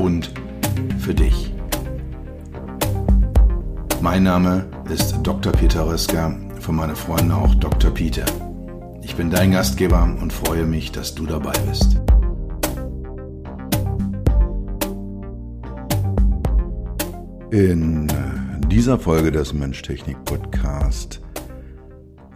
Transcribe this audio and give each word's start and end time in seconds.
und 0.00 0.32
für 0.98 1.14
dich. 1.14 1.52
Mein 4.00 4.22
Name 4.22 4.66
ist 4.90 5.18
Dr. 5.22 5.52
Peter 5.52 5.86
Röska, 5.86 6.34
von 6.58 6.76
meinen 6.76 6.96
Freunden 6.96 7.32
auch 7.32 7.54
Dr. 7.56 7.90
Peter. 7.90 8.24
Ich 9.02 9.14
bin 9.14 9.30
dein 9.30 9.52
Gastgeber 9.52 10.02
und 10.20 10.32
freue 10.32 10.64
mich, 10.64 10.90
dass 10.90 11.14
du 11.14 11.26
dabei 11.26 11.52
bist. 11.68 12.00
In 17.50 18.08
dieser 18.68 18.98
Folge 18.98 19.32
des 19.32 19.52
Mensch-Technik-Podcast 19.52 21.20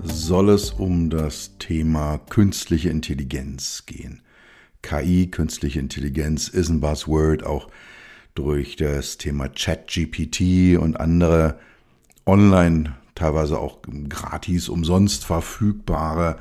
soll 0.03 0.51
es 0.51 0.71
um 0.73 1.09
das 1.09 1.57
Thema 1.59 2.19
künstliche 2.29 2.91
Intelligenz 2.91 3.85
gehen. 3.87 4.24
KI, 4.85 5.29
künstliche 5.31 5.81
Intelligenz, 5.81 6.49
ist 6.49 6.69
ein 6.69 6.81
Buzzword, 6.81 7.45
auch 7.45 7.69
durch 8.35 8.77
das 8.77 9.17
Thema 9.17 9.49
ChatGPT 9.49 10.77
und 10.79 11.01
andere 11.01 11.59
online, 12.27 12.95
teilweise 13.15 13.59
auch 13.59 13.79
gratis, 14.09 14.69
umsonst 14.69 15.25
verfügbare 15.25 16.37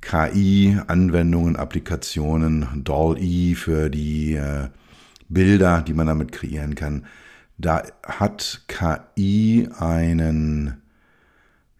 KI-Anwendungen, 0.00 1.54
Applikationen, 1.54 2.82
DALL-E 2.82 3.54
für 3.54 3.90
die 3.90 4.34
äh, 4.34 4.68
Bilder, 5.28 5.82
die 5.82 5.94
man 5.94 6.08
damit 6.08 6.32
kreieren 6.32 6.74
kann. 6.74 7.06
Da 7.58 7.84
hat 8.02 8.62
KI 8.66 9.68
einen 9.78 10.81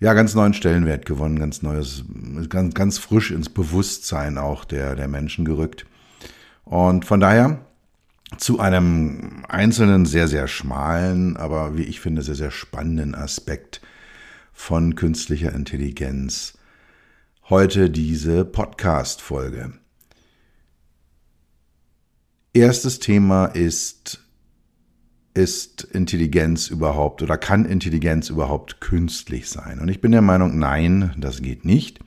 ja, 0.03 0.14
ganz 0.14 0.34
neuen 0.34 0.53
Stellenwert 0.53 1.06
gewonnen, 1.06 1.39
ganz 1.39 1.62
neues, 1.62 2.03
ganz, 2.48 2.75
ganz 2.75 2.98
frisch 2.98 3.31
ins 3.31 3.48
Bewusstsein 3.48 4.36
auch 4.36 4.64
der, 4.64 4.97
der 4.97 5.06
Menschen 5.06 5.44
gerückt. 5.44 5.86
Und 6.64 7.05
von 7.05 7.20
daher 7.20 7.64
zu 8.36 8.59
einem 8.59 9.44
einzelnen, 9.48 10.05
sehr, 10.05 10.27
sehr 10.27 10.48
schmalen, 10.48 11.36
aber 11.36 11.78
wie 11.78 11.84
ich 11.84 12.00
finde, 12.00 12.22
sehr, 12.22 12.34
sehr 12.34 12.50
spannenden 12.50 13.14
Aspekt 13.14 13.81
von 14.53 14.97
künstlicher 14.97 15.53
Intelligenz. 15.53 16.59
Heute 17.48 17.89
diese 17.89 18.44
Podcast-Folge. 18.44 19.75
Erstes 22.55 22.98
Thema 22.98 23.47
ist 23.47 24.22
ist 25.34 25.83
Intelligenz 25.84 26.69
überhaupt 26.69 27.22
oder 27.22 27.38
kann 27.38 27.64
Intelligenz 27.64 28.28
überhaupt 28.30 28.80
künstlich 28.80 29.48
sein? 29.48 29.78
Und 29.78 29.88
ich 29.88 30.00
bin 30.00 30.12
der 30.12 30.22
Meinung, 30.22 30.58
nein, 30.58 31.14
das 31.19 31.41
geht 31.41 31.64
nicht. 31.64 32.00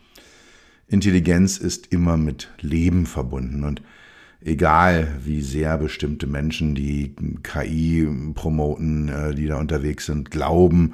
Intelligenz 0.88 1.58
ist 1.58 1.88
immer 1.88 2.18
mit 2.18 2.50
Leben 2.62 3.06
verbunden 3.06 3.64
und 3.64 3.82
egal 4.42 5.08
wie 5.24 5.42
sehr 5.42 5.78
bestimmte 5.78 6.28
Menschen, 6.28 6.76
die 6.76 7.16
KI 7.42 8.08
promoten, 8.36 9.10
äh, 9.10 9.34
die 9.34 9.48
da 9.48 9.58
unterwegs 9.58 10.06
sind, 10.06 10.30
glauben, 10.30 10.94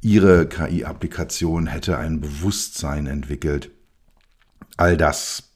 ihre 0.00 0.46
KI-Applikation 0.46 1.66
hätte 1.66 1.98
ein 1.98 2.20
Bewusstsein 2.20 3.06
entwickelt. 3.06 3.70
All 4.76 4.96
das 4.96 5.50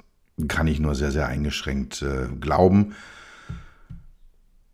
kann 0.49 0.67
ich 0.67 0.81
nur 0.81 0.97
sehr, 0.97 1.13
sehr 1.13 1.27
eingeschränkt 1.27 2.03
äh, 2.03 2.27
glauben. 2.41 2.95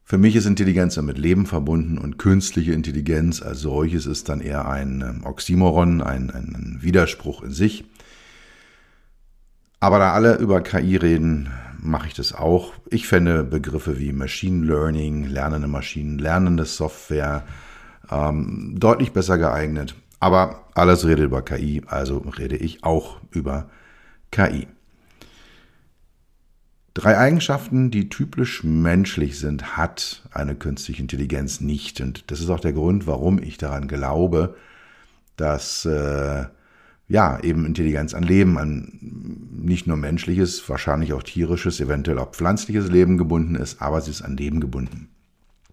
Für 0.08 0.18
mich 0.18 0.36
ist 0.36 0.46
Intelligenz 0.46 0.94
ja 0.94 1.02
mit 1.02 1.18
Leben 1.18 1.46
verbunden 1.46 1.98
und 1.98 2.16
künstliche 2.16 2.72
Intelligenz 2.72 3.42
als 3.42 3.58
solches 3.58 4.06
ist 4.06 4.28
dann 4.28 4.40
eher 4.40 4.68
ein 4.68 5.00
ähm, 5.00 5.26
Oxymoron, 5.26 6.00
ein, 6.00 6.30
ein 6.30 6.78
Widerspruch 6.80 7.42
in 7.42 7.50
sich. 7.50 7.84
Aber 9.80 9.98
da 9.98 10.12
alle 10.12 10.36
über 10.36 10.60
KI 10.60 10.94
reden, 10.94 11.50
mache 11.80 12.06
ich 12.06 12.14
das 12.14 12.32
auch. 12.32 12.72
Ich 12.88 13.08
fände 13.08 13.42
Begriffe 13.42 13.98
wie 13.98 14.12
Machine 14.12 14.64
Learning, 14.64 15.24
lernende 15.24 15.66
Maschinen, 15.66 16.20
lernende 16.20 16.66
Software 16.66 17.42
ähm, 18.08 18.76
deutlich 18.78 19.12
besser 19.12 19.38
geeignet. 19.38 19.96
Aber 20.20 20.68
alles 20.74 21.04
redet 21.04 21.24
über 21.24 21.42
KI, 21.42 21.82
also 21.84 22.18
rede 22.18 22.56
ich 22.56 22.84
auch 22.84 23.20
über 23.32 23.68
KI. 24.30 24.68
Drei 26.96 27.18
Eigenschaften, 27.18 27.90
die 27.90 28.08
typisch 28.08 28.64
menschlich 28.64 29.38
sind, 29.38 29.76
hat 29.76 30.22
eine 30.32 30.54
künstliche 30.54 31.02
Intelligenz 31.02 31.60
nicht. 31.60 32.00
Und 32.00 32.30
das 32.30 32.40
ist 32.40 32.48
auch 32.48 32.58
der 32.58 32.72
Grund, 32.72 33.06
warum 33.06 33.38
ich 33.38 33.58
daran 33.58 33.86
glaube, 33.86 34.56
dass 35.36 35.84
äh, 35.84 36.46
ja 37.06 37.40
eben 37.40 37.66
Intelligenz 37.66 38.14
an 38.14 38.22
Leben, 38.22 38.56
an 38.56 38.98
nicht 39.52 39.86
nur 39.86 39.98
menschliches, 39.98 40.66
wahrscheinlich 40.70 41.12
auch 41.12 41.22
tierisches, 41.22 41.80
eventuell 41.80 42.18
auch 42.18 42.32
pflanzliches 42.32 42.88
Leben 42.88 43.18
gebunden 43.18 43.56
ist, 43.56 43.82
aber 43.82 44.00
sie 44.00 44.12
ist 44.12 44.22
an 44.22 44.38
Leben 44.38 44.60
gebunden. 44.60 45.10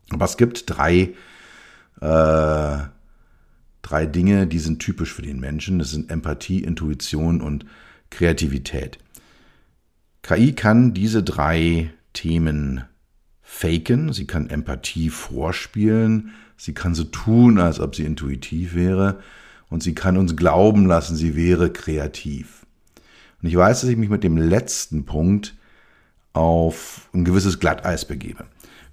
Aber 0.10 0.26
es 0.26 0.36
gibt 0.36 0.66
drei, 0.68 1.14
äh, 2.02 2.78
drei 3.82 4.06
Dinge, 4.08 4.46
die 4.46 4.60
sind 4.60 4.80
typisch 4.80 5.14
für 5.14 5.22
den 5.22 5.40
Menschen. 5.40 5.80
Das 5.80 5.92
sind 5.92 6.12
Empathie, 6.12 6.66
Intuition 6.66 7.40
und 7.40 7.66
Kreativität. 8.10 9.00
KI 10.24 10.54
kann 10.54 10.94
diese 10.94 11.22
drei 11.22 11.94
Themen 12.14 12.86
faken, 13.42 14.14
sie 14.14 14.26
kann 14.26 14.50
Empathie 14.50 15.10
vorspielen, 15.10 16.32
sie 16.56 16.74
kann 16.74 16.96
so 16.96 17.04
tun, 17.04 17.60
als 17.60 17.82
ob 17.82 17.96
sie 17.96 18.06
intuitiv 18.06 18.74
wäre 18.74 19.20
und 19.70 19.84
sie 19.84 19.94
kann 19.94 20.18
uns 20.18 20.38
glauben 20.38 20.86
lassen, 20.86 21.18
sie 21.18 21.36
wäre 21.36 21.72
kreativ. 21.72 22.66
Und 23.42 23.50
ich 23.50 23.56
weiß, 23.58 23.82
dass 23.82 23.90
ich 23.90 23.98
mich 23.98 24.10
mit 24.10 24.24
dem 24.24 24.38
letzten 24.38 25.06
Punkt 25.06 25.56
auf 26.32 27.10
ein 27.14 27.26
gewisses 27.26 27.60
Glatteis 27.60 28.06
begebe. 28.06 28.46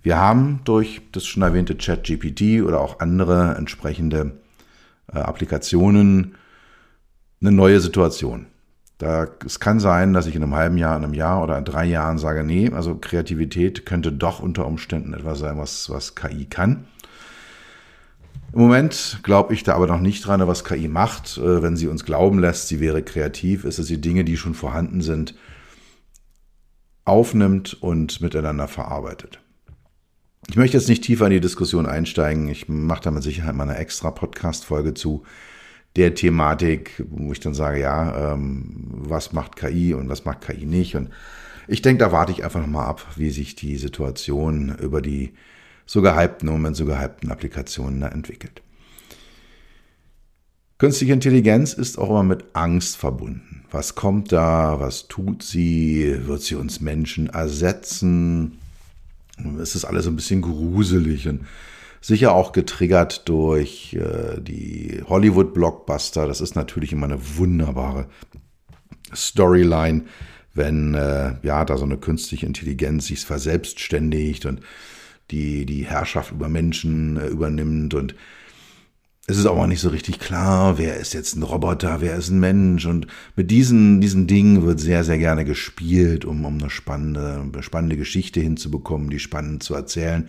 Wir 0.02 0.18
haben 0.18 0.60
durch 0.64 1.00
das 1.12 1.26
schon 1.26 1.42
erwähnte 1.42 1.76
ChatGPT 1.76 2.62
oder 2.66 2.80
auch 2.80 2.98
andere 2.98 3.54
entsprechende 3.54 4.32
äh, 5.12 5.18
Applikationen 5.18 6.34
eine 7.40 7.52
neue 7.52 7.80
Situation. 7.80 8.46
Da, 9.00 9.28
es 9.46 9.60
kann 9.60 9.80
sein, 9.80 10.12
dass 10.12 10.26
ich 10.26 10.36
in 10.36 10.42
einem 10.42 10.54
halben 10.54 10.76
Jahr, 10.76 10.94
in 10.94 11.04
einem 11.04 11.14
Jahr 11.14 11.42
oder 11.42 11.56
in 11.56 11.64
drei 11.64 11.86
Jahren 11.86 12.18
sage, 12.18 12.44
nee, 12.44 12.70
also 12.70 12.96
Kreativität 12.96 13.86
könnte 13.86 14.12
doch 14.12 14.40
unter 14.40 14.66
Umständen 14.66 15.14
etwas 15.14 15.38
sein, 15.38 15.56
was, 15.56 15.88
was 15.88 16.14
KI 16.14 16.44
kann. 16.44 16.84
Im 18.52 18.60
Moment 18.60 19.20
glaube 19.22 19.54
ich 19.54 19.62
da 19.62 19.74
aber 19.74 19.86
noch 19.86 20.00
nicht 20.00 20.26
dran, 20.26 20.46
was 20.46 20.64
KI 20.64 20.86
macht. 20.88 21.38
Äh, 21.38 21.62
wenn 21.62 21.76
sie 21.76 21.88
uns 21.88 22.04
glauben 22.04 22.40
lässt, 22.40 22.68
sie 22.68 22.78
wäre 22.78 23.02
kreativ, 23.02 23.64
ist 23.64 23.78
es 23.78 23.86
die 23.86 24.02
Dinge, 24.02 24.22
die 24.22 24.36
schon 24.36 24.52
vorhanden 24.52 25.00
sind, 25.00 25.34
aufnimmt 27.06 27.78
und 27.80 28.20
miteinander 28.20 28.68
verarbeitet. 28.68 29.40
Ich 30.50 30.56
möchte 30.56 30.76
jetzt 30.76 30.90
nicht 30.90 31.04
tiefer 31.04 31.24
in 31.24 31.32
die 31.32 31.40
Diskussion 31.40 31.86
einsteigen. 31.86 32.48
Ich 32.48 32.68
mache 32.68 33.04
da 33.04 33.10
mit 33.10 33.22
Sicherheit 33.22 33.54
mal 33.54 33.62
eine 33.62 33.78
extra 33.78 34.10
Podcast-Folge 34.10 34.92
zu 34.92 35.22
der 35.96 36.14
Thematik, 36.14 37.04
wo 37.08 37.32
ich 37.32 37.40
dann 37.40 37.54
sage, 37.54 37.80
ja, 37.80 38.34
ähm, 38.34 38.86
was 38.90 39.32
macht 39.32 39.56
KI 39.56 39.94
und 39.94 40.08
was 40.08 40.24
macht 40.24 40.42
KI 40.42 40.66
nicht. 40.66 40.94
Und 40.96 41.10
ich 41.66 41.82
denke, 41.82 42.04
da 42.04 42.12
warte 42.12 42.32
ich 42.32 42.44
einfach 42.44 42.60
nochmal 42.60 42.86
ab, 42.86 43.06
wie 43.16 43.30
sich 43.30 43.56
die 43.56 43.76
Situation 43.76 44.76
über 44.78 45.02
die 45.02 45.32
so 45.86 46.02
gehypten, 46.02 46.48
Moment 46.48 46.76
so 46.76 46.84
gehypten 46.84 47.32
Applikationen 47.32 48.00
da 48.00 48.08
entwickelt. 48.08 48.62
Künstliche 50.78 51.12
Intelligenz 51.12 51.74
ist 51.74 51.98
auch 51.98 52.08
immer 52.08 52.22
mit 52.22 52.44
Angst 52.54 52.96
verbunden. 52.96 53.64
Was 53.70 53.96
kommt 53.96 54.32
da? 54.32 54.80
Was 54.80 55.08
tut 55.08 55.42
sie? 55.42 56.26
Wird 56.26 56.42
sie 56.42 56.54
uns 56.54 56.80
Menschen 56.80 57.28
ersetzen? 57.28 58.58
Es 59.60 59.74
ist 59.74 59.84
alles 59.84 60.06
ein 60.06 60.16
bisschen 60.16 60.42
gruselig 60.42 61.28
und 61.28 61.40
Sicher 62.00 62.32
auch 62.32 62.52
getriggert 62.52 63.28
durch 63.28 63.94
äh, 63.94 64.40
die 64.40 65.02
Hollywood-Blockbuster. 65.06 66.26
Das 66.26 66.40
ist 66.40 66.56
natürlich 66.56 66.92
immer 66.92 67.06
eine 67.06 67.36
wunderbare 67.36 68.06
Storyline, 69.14 70.04
wenn 70.54 70.94
äh, 70.94 71.34
ja 71.42 71.64
da 71.64 71.76
so 71.76 71.84
eine 71.84 71.98
künstliche 71.98 72.46
Intelligenz 72.46 73.06
sich 73.06 73.20
verselbstständigt 73.20 74.46
und 74.46 74.60
die, 75.30 75.66
die 75.66 75.84
Herrschaft 75.84 76.32
über 76.32 76.48
Menschen 76.48 77.16
äh, 77.16 77.26
übernimmt. 77.26 77.94
Und 77.94 78.14
es 79.26 79.38
ist 79.38 79.46
auch 79.46 79.66
nicht 79.66 79.80
so 79.80 79.90
richtig 79.90 80.18
klar, 80.18 80.78
wer 80.78 80.96
ist 80.96 81.12
jetzt 81.14 81.36
ein 81.36 81.42
Roboter, 81.42 82.00
wer 82.00 82.16
ist 82.16 82.30
ein 82.30 82.40
Mensch. 82.40 82.86
Und 82.86 83.06
mit 83.36 83.50
diesen, 83.50 84.00
diesen 84.00 84.26
Dingen 84.26 84.64
wird 84.64 84.80
sehr, 84.80 85.04
sehr 85.04 85.18
gerne 85.18 85.44
gespielt, 85.44 86.24
um, 86.24 86.44
um 86.44 86.58
eine 86.58 86.70
spannende, 86.70 87.62
spannende 87.62 87.96
Geschichte 87.96 88.40
hinzubekommen, 88.40 89.10
die 89.10 89.20
spannend 89.20 89.62
zu 89.62 89.74
erzählen. 89.74 90.28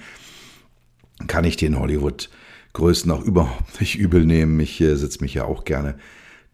Kann 1.27 1.45
ich 1.45 1.57
den 1.57 1.79
Hollywood-Größten 1.79 3.11
auch 3.11 3.23
überhaupt 3.23 3.79
nicht 3.79 3.97
übel 3.97 4.25
nehmen. 4.25 4.59
Ich 4.59 4.79
äh, 4.81 4.95
setze 4.95 5.21
mich 5.21 5.33
ja 5.33 5.45
auch 5.45 5.65
gerne 5.65 5.95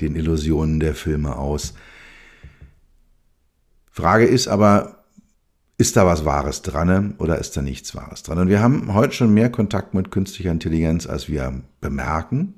den 0.02 0.16
Illusionen 0.16 0.80
der 0.80 0.96
Filme 0.96 1.36
aus. 1.36 1.74
Frage 3.92 4.26
ist 4.26 4.48
aber, 4.48 5.04
ist 5.80 5.96
da 5.96 6.06
was 6.06 6.26
Wahres 6.26 6.62
dran 6.62 7.16
oder 7.18 7.38
ist 7.40 7.58
da 7.58 7.62
nichts 7.62 7.96
Wahres 7.96 8.24
dran? 8.24 8.38
Und 8.40 8.50
wir 8.50 8.62
haben 8.62 8.94
heute 8.94 9.14
schon 9.14 9.34
mehr 9.34 9.50
Kontakt 9.50 9.94
mit 9.94 10.12
künstlicher 10.12 10.52
Intelligenz, 10.52 11.08
als 11.08 11.30
wir 11.30 11.62
bemerken. 11.82 12.56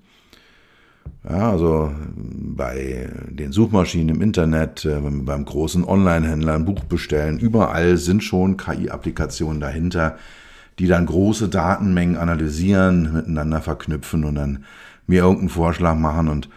Ja, 1.28 1.52
also 1.52 1.92
bei 2.16 3.10
den 3.30 3.52
Suchmaschinen 3.52 4.16
im 4.16 4.22
Internet, 4.22 4.86
äh, 4.86 5.00
beim 5.02 5.46
großen 5.46 5.84
Online-Händler 5.84 6.54
ein 6.54 6.66
Buch 6.66 6.84
bestellen, 6.86 7.40
überall 7.40 7.98
sind 7.98 8.24
schon 8.24 8.58
KI-Applikationen 8.58 9.60
dahinter, 9.60 10.18
die 10.80 10.88
dann 10.88 11.06
große 11.06 11.50
Datenmengen 11.50 12.18
analysieren, 12.18 13.14
miteinander 13.14 13.62
verknüpfen 13.62 14.24
und 14.24 14.36
dann 14.36 14.64
mir 15.08 15.24
irgendeinen 15.24 15.50
Vorschlag 15.50 15.96
machen 15.96 16.30
und 16.30 16.50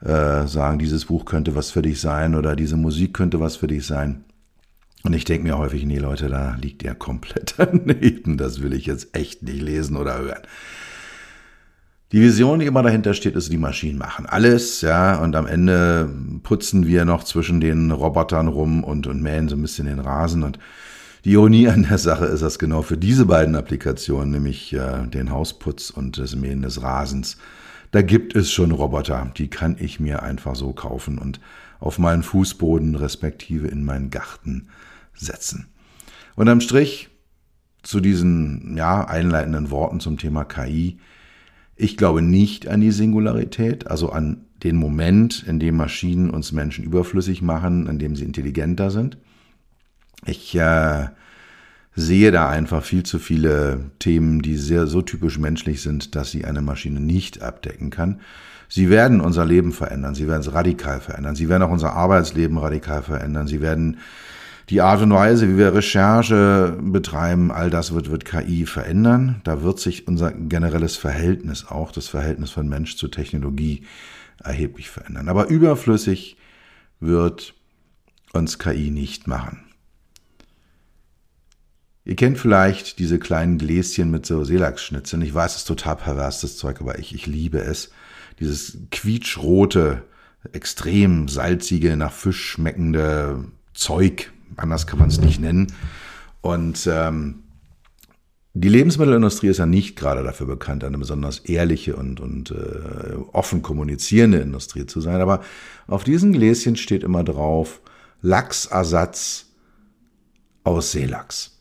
äh, 0.00 0.46
sagen, 0.46 0.78
dieses 0.78 1.06
Buch 1.06 1.24
könnte 1.24 1.56
was 1.56 1.70
für 1.72 1.82
dich 1.82 2.00
sein 2.00 2.36
oder 2.36 2.54
diese 2.54 2.76
Musik 2.76 3.14
könnte 3.14 3.40
was 3.40 3.56
für 3.56 3.66
dich 3.66 3.84
sein. 3.84 4.24
Und 5.02 5.12
ich 5.12 5.24
denke 5.24 5.46
mir 5.46 5.58
häufig, 5.58 5.84
nee 5.84 5.98
Leute, 5.98 6.28
da 6.28 6.56
liegt 6.60 6.82
ihr 6.82 6.94
komplett 6.94 7.54
daneben. 7.58 8.36
Das 8.36 8.62
will 8.62 8.72
ich 8.72 8.86
jetzt 8.86 9.16
echt 9.16 9.42
nicht 9.42 9.62
lesen 9.62 9.96
oder 9.96 10.18
hören. 10.18 10.42
Die 12.12 12.22
Vision, 12.22 12.60
die 12.60 12.66
immer 12.66 12.82
dahinter 12.82 13.12
steht, 13.12 13.36
ist, 13.36 13.52
die 13.52 13.58
Maschinen 13.58 13.98
machen 13.98 14.24
alles, 14.24 14.80
ja, 14.80 15.16
und 15.16 15.36
am 15.36 15.46
Ende 15.46 16.08
putzen 16.42 16.86
wir 16.86 17.04
noch 17.04 17.22
zwischen 17.22 17.60
den 17.60 17.90
Robotern 17.90 18.48
rum 18.48 18.82
und, 18.82 19.06
und 19.06 19.20
mähen 19.20 19.48
so 19.48 19.56
ein 19.56 19.62
bisschen 19.62 19.86
den 19.86 19.98
Rasen. 19.98 20.42
Und 20.42 20.58
die 21.24 21.32
Ironie 21.32 21.68
an 21.68 21.84
der 21.84 21.98
Sache 21.98 22.26
ist, 22.26 22.42
dass 22.42 22.58
genau 22.58 22.82
für 22.82 22.96
diese 22.96 23.26
beiden 23.26 23.56
Applikationen, 23.56 24.30
nämlich 24.30 24.72
äh, 24.72 25.06
den 25.06 25.30
Hausputz 25.30 25.90
und 25.90 26.18
das 26.18 26.36
Mähen 26.36 26.62
des 26.62 26.82
Rasens, 26.82 27.38
da 27.90 28.02
gibt 28.02 28.36
es 28.36 28.50
schon 28.52 28.70
Roboter, 28.70 29.32
die 29.36 29.48
kann 29.48 29.76
ich 29.78 29.98
mir 29.98 30.22
einfach 30.22 30.54
so 30.54 30.72
kaufen 30.72 31.18
und 31.18 31.40
auf 31.80 31.98
meinen 31.98 32.22
Fußboden 32.22 32.94
respektive 32.94 33.68
in 33.68 33.84
meinen 33.84 34.10
Garten 34.10 34.68
setzen. 35.14 35.68
Und 36.36 36.48
am 36.48 36.60
Strich 36.60 37.08
zu 37.82 38.00
diesen 38.00 38.76
ja, 38.76 39.06
einleitenden 39.06 39.70
Worten 39.70 40.00
zum 40.00 40.18
Thema 40.18 40.44
KI. 40.44 40.98
Ich 41.76 41.96
glaube 41.96 42.22
nicht 42.22 42.68
an 42.68 42.80
die 42.80 42.90
Singularität, 42.90 43.86
also 43.86 44.10
an 44.10 44.44
den 44.62 44.76
Moment, 44.76 45.44
in 45.46 45.60
dem 45.60 45.76
Maschinen 45.76 46.30
uns 46.30 46.52
Menschen 46.52 46.84
überflüssig 46.84 47.42
machen, 47.42 47.86
in 47.86 47.98
dem 47.98 48.16
sie 48.16 48.24
intelligenter 48.24 48.90
sind. 48.90 49.16
Ich 50.26 50.54
äh, 50.54 51.08
sehe 51.94 52.30
da 52.30 52.48
einfach 52.48 52.84
viel 52.84 53.02
zu 53.02 53.18
viele 53.18 53.90
Themen, 53.98 54.42
die 54.42 54.56
sehr 54.56 54.86
so 54.86 55.02
typisch 55.02 55.38
menschlich 55.38 55.82
sind, 55.82 56.14
dass 56.14 56.30
sie 56.30 56.44
eine 56.44 56.62
Maschine 56.62 57.00
nicht 57.00 57.42
abdecken 57.42 57.90
kann. 57.90 58.20
Sie 58.68 58.90
werden 58.90 59.20
unser 59.20 59.46
Leben 59.46 59.72
verändern, 59.72 60.14
sie 60.14 60.28
werden 60.28 60.42
es 60.42 60.52
radikal 60.52 61.00
verändern, 61.00 61.34
sie 61.34 61.48
werden 61.48 61.62
auch 61.62 61.70
unser 61.70 61.94
Arbeitsleben 61.94 62.58
radikal 62.58 63.02
verändern, 63.02 63.46
sie 63.46 63.62
werden 63.62 63.98
die 64.68 64.82
Art 64.82 65.00
und 65.00 65.12
Weise, 65.12 65.48
wie 65.48 65.56
wir 65.56 65.74
Recherche 65.74 66.76
betreiben, 66.78 67.50
all 67.50 67.70
das 67.70 67.94
wird, 67.94 68.10
wird 68.10 68.26
KI 68.26 68.66
verändern. 68.66 69.40
Da 69.44 69.62
wird 69.62 69.80
sich 69.80 70.06
unser 70.06 70.30
generelles 70.32 70.96
Verhältnis, 70.96 71.66
auch 71.66 71.90
das 71.90 72.08
Verhältnis 72.08 72.50
von 72.50 72.68
Mensch 72.68 72.96
zu 72.96 73.08
Technologie, 73.08 73.84
erheblich 74.44 74.90
verändern. 74.90 75.30
Aber 75.30 75.48
überflüssig 75.48 76.36
wird 77.00 77.54
uns 78.34 78.58
KI 78.58 78.90
nicht 78.90 79.26
machen. 79.26 79.67
Ihr 82.08 82.16
kennt 82.16 82.38
vielleicht 82.38 82.98
diese 83.00 83.18
kleinen 83.18 83.58
Gläschen 83.58 84.10
mit 84.10 84.24
so 84.24 84.42
Seelachsschnitzeln. 84.42 85.20
Ich 85.20 85.34
weiß, 85.34 85.52
es 85.52 85.58
ist 85.58 85.64
total 85.66 85.96
pervers, 85.96 86.40
das 86.40 86.56
Zeug, 86.56 86.80
aber 86.80 86.98
ich, 86.98 87.14
ich 87.14 87.26
liebe 87.26 87.58
es. 87.58 87.90
Dieses 88.40 88.78
quietschrote, 88.90 90.04
extrem 90.54 91.28
salzige, 91.28 91.98
nach 91.98 92.12
Fisch 92.12 92.42
schmeckende 92.42 93.44
Zeug, 93.74 94.32
anders 94.56 94.86
kann 94.86 95.00
man 95.00 95.10
es 95.10 95.20
nicht 95.20 95.38
nennen. 95.38 95.70
Und 96.40 96.88
ähm, 96.90 97.40
die 98.54 98.70
Lebensmittelindustrie 98.70 99.48
ist 99.48 99.58
ja 99.58 99.66
nicht 99.66 99.94
gerade 99.94 100.22
dafür 100.22 100.46
bekannt, 100.46 100.84
eine 100.84 100.96
besonders 100.96 101.40
ehrliche 101.40 101.94
und, 101.94 102.20
und 102.20 102.52
äh, 102.52 103.16
offen 103.34 103.60
kommunizierende 103.60 104.38
Industrie 104.38 104.86
zu 104.86 105.02
sein. 105.02 105.20
Aber 105.20 105.42
auf 105.86 106.04
diesen 106.04 106.32
Gläschen 106.32 106.76
steht 106.76 107.02
immer 107.02 107.22
drauf 107.22 107.82
Lachsersatz 108.22 109.44
aus 110.64 110.92
Seelachs. 110.92 111.57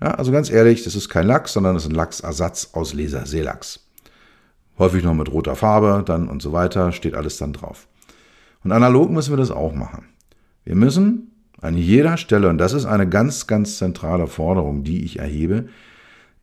Ja, 0.00 0.10
also 0.12 0.30
ganz 0.30 0.50
ehrlich, 0.50 0.84
das 0.84 0.94
ist 0.94 1.08
kein 1.08 1.26
Lachs, 1.26 1.54
sondern 1.54 1.74
das 1.74 1.84
ist 1.84 1.90
ein 1.90 1.94
Lachsersatz 1.94 2.70
aus 2.72 2.92
Laser 2.92 3.26
Seelachs. 3.26 3.86
Häufig 4.78 5.02
noch 5.04 5.14
mit 5.14 5.32
roter 5.32 5.56
Farbe, 5.56 6.02
dann 6.04 6.28
und 6.28 6.42
so 6.42 6.52
weiter, 6.52 6.92
steht 6.92 7.14
alles 7.14 7.38
dann 7.38 7.54
drauf. 7.54 7.88
Und 8.62 8.72
analog 8.72 9.10
müssen 9.10 9.32
wir 9.32 9.38
das 9.38 9.50
auch 9.50 9.74
machen. 9.74 10.08
Wir 10.64 10.74
müssen 10.74 11.32
an 11.62 11.78
jeder 11.78 12.18
Stelle, 12.18 12.50
und 12.50 12.58
das 12.58 12.74
ist 12.74 12.84
eine 12.84 13.08
ganz, 13.08 13.46
ganz 13.46 13.78
zentrale 13.78 14.26
Forderung, 14.26 14.84
die 14.84 15.04
ich 15.04 15.18
erhebe, 15.18 15.68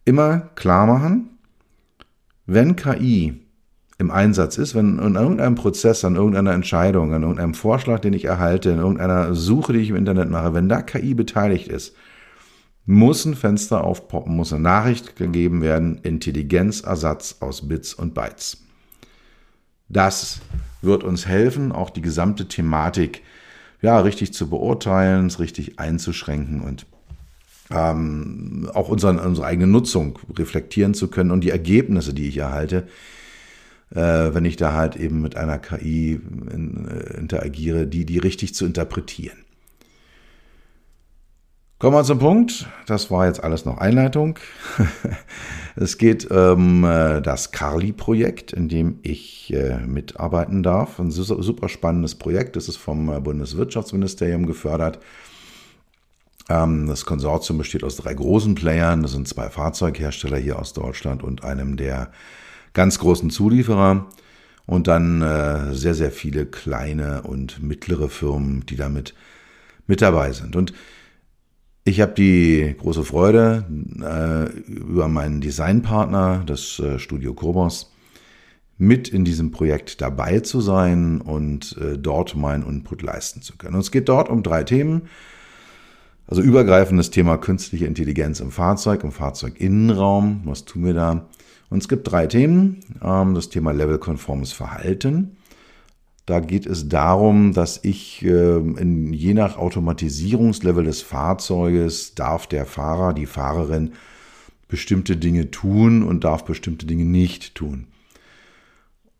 immer 0.05 0.49
klar 0.55 0.87
machen, 0.87 1.37
wenn 2.45 2.75
KI 2.75 3.39
im 3.99 4.09
Einsatz 4.09 4.57
ist, 4.57 4.73
wenn 4.73 4.97
in 4.97 5.15
irgendeinem 5.15 5.55
Prozess, 5.55 6.03
an 6.03 6.15
irgendeiner 6.15 6.53
Entscheidung, 6.53 7.13
an 7.13 7.21
irgendeinem 7.21 7.53
Vorschlag, 7.53 7.99
den 7.99 8.13
ich 8.13 8.25
erhalte, 8.25 8.71
in 8.71 8.79
irgendeiner 8.79 9.35
Suche, 9.35 9.73
die 9.73 9.79
ich 9.79 9.89
im 9.89 9.95
Internet 9.95 10.29
mache, 10.29 10.53
wenn 10.53 10.67
da 10.67 10.81
KI 10.81 11.13
beteiligt 11.13 11.67
ist, 11.67 11.95
muss 12.85 13.25
ein 13.25 13.35
Fenster 13.35 13.83
aufpoppen, 13.83 14.35
muss 14.35 14.51
eine 14.51 14.63
Nachricht 14.63 15.15
gegeben 15.15 15.61
werden, 15.61 15.99
Intelligenzersatz 16.03 17.37
aus 17.39 17.67
Bits 17.67 17.93
und 17.93 18.13
Bytes. 18.13 18.57
Das 19.87 20.41
wird 20.81 21.03
uns 21.03 21.25
helfen, 21.25 21.71
auch 21.71 21.89
die 21.89 22.01
gesamte 22.01 22.47
Thematik 22.47 23.21
ja, 23.81 23.99
richtig 23.99 24.33
zu 24.33 24.49
beurteilen, 24.49 25.27
es 25.27 25.39
richtig 25.39 25.77
einzuschränken 25.77 26.61
und 26.61 26.85
ähm, 27.69 28.69
auch 28.73 28.89
unseren, 28.89 29.19
unsere 29.19 29.47
eigene 29.47 29.67
Nutzung 29.67 30.19
reflektieren 30.37 30.93
zu 30.93 31.09
können 31.09 31.31
und 31.31 31.41
die 31.41 31.49
Ergebnisse, 31.49 32.13
die 32.13 32.27
ich 32.27 32.37
erhalte, 32.37 32.87
äh, 33.91 34.33
wenn 34.33 34.45
ich 34.45 34.55
da 34.55 34.73
halt 34.73 34.95
eben 34.95 35.21
mit 35.21 35.35
einer 35.35 35.59
KI 35.59 36.19
in, 36.51 36.87
äh, 36.87 37.17
interagiere, 37.17 37.87
die, 37.87 38.05
die 38.05 38.19
richtig 38.19 38.55
zu 38.55 38.65
interpretieren. 38.65 39.42
Kommen 41.79 41.97
wir 41.97 42.03
zum 42.05 42.19
Punkt. 42.19 42.65
Das 42.85 43.11
war 43.11 43.27
jetzt 43.27 43.43
alles 43.43 43.65
noch 43.65 43.77
Einleitung. 43.77 44.39
es 45.75 45.97
geht 45.97 46.31
um 46.31 46.85
äh, 46.85 47.21
das 47.21 47.51
Carly-Projekt, 47.51 48.53
in 48.53 48.69
dem 48.69 48.99
ich 49.01 49.53
äh, 49.53 49.79
mitarbeiten 49.85 50.63
darf. 50.63 50.97
Ein 50.99 51.11
super 51.11 51.67
spannendes 51.67 52.15
Projekt. 52.15 52.55
Das 52.55 52.69
ist 52.69 52.77
vom 52.77 53.09
äh, 53.09 53.19
Bundeswirtschaftsministerium 53.19 54.45
gefördert. 54.45 54.99
Ähm, 56.47 56.87
das 56.87 57.03
Konsortium 57.03 57.57
besteht 57.57 57.83
aus 57.83 57.97
drei 57.97 58.13
großen 58.13 58.55
Playern. 58.55 59.01
Das 59.01 59.11
sind 59.11 59.27
zwei 59.27 59.49
Fahrzeughersteller 59.49 60.37
hier 60.37 60.59
aus 60.59 60.71
Deutschland 60.71 61.21
und 61.21 61.43
einem 61.43 61.75
der 61.75 62.11
ganz 62.71 62.97
großen 62.97 63.29
Zulieferer. 63.29 64.05
Und 64.65 64.87
dann 64.87 65.73
sehr, 65.73 65.93
sehr 65.93 66.09
viele 66.09 66.45
kleine 66.45 67.23
und 67.23 67.61
mittlere 67.61 68.07
Firmen, 68.07 68.65
die 68.65 68.77
damit 68.77 69.13
mit 69.87 70.01
dabei 70.01 70.31
sind. 70.31 70.55
Und 70.55 70.71
ich 71.85 71.99
habe 71.99 72.13
die 72.13 72.75
große 72.79 73.03
Freude, 73.03 73.65
äh, 74.01 74.71
über 74.71 75.07
meinen 75.07 75.41
Designpartner, 75.41 76.43
das 76.45 76.79
äh, 76.79 76.97
Studio 76.97 77.33
Kobos, 77.33 77.91
mit 78.77 79.09
in 79.09 79.25
diesem 79.25 79.51
Projekt 79.51 80.01
dabei 80.01 80.39
zu 80.39 80.61
sein 80.61 81.21
und 81.21 81.77
äh, 81.77 81.97
dort 81.97 82.35
meinen 82.35 82.67
Input 82.67 83.01
leisten 83.01 83.41
zu 83.41 83.57
können. 83.57 83.75
Und 83.75 83.81
es 83.81 83.91
geht 83.91 84.09
dort 84.09 84.29
um 84.29 84.43
drei 84.43 84.63
Themen. 84.63 85.03
Also 86.25 86.41
übergreifendes 86.41 87.11
Thema 87.11 87.37
künstliche 87.37 87.85
Intelligenz 87.85 88.39
im 88.39 88.51
Fahrzeug, 88.51 89.03
im 89.03 89.11
Fahrzeuginnenraum. 89.11 90.41
Was 90.45 90.65
tun 90.65 90.85
wir 90.85 90.93
da? 90.93 91.27
Und 91.69 91.79
es 91.79 91.89
gibt 91.89 92.09
drei 92.09 92.27
Themen. 92.27 92.79
Ähm, 93.03 93.35
das 93.35 93.49
Thema 93.49 93.71
levelkonformes 93.71 94.53
Verhalten. 94.53 95.37
Da 96.25 96.39
geht 96.39 96.65
es 96.65 96.87
darum, 96.87 97.53
dass 97.53 97.83
ich 97.83 98.23
äh, 98.23 98.57
in, 98.57 99.11
je 99.11 99.33
nach 99.33 99.57
Automatisierungslevel 99.57 100.85
des 100.85 101.01
Fahrzeuges 101.01 102.15
darf 102.15 102.47
der 102.47 102.65
Fahrer, 102.65 103.13
die 103.13 103.25
Fahrerin 103.25 103.91
bestimmte 104.69 105.17
Dinge 105.17 105.51
tun 105.51 106.01
und 106.01 106.23
darf 106.23 106.45
bestimmte 106.45 106.85
Dinge 106.85 107.05
nicht 107.05 107.55
tun. 107.55 107.87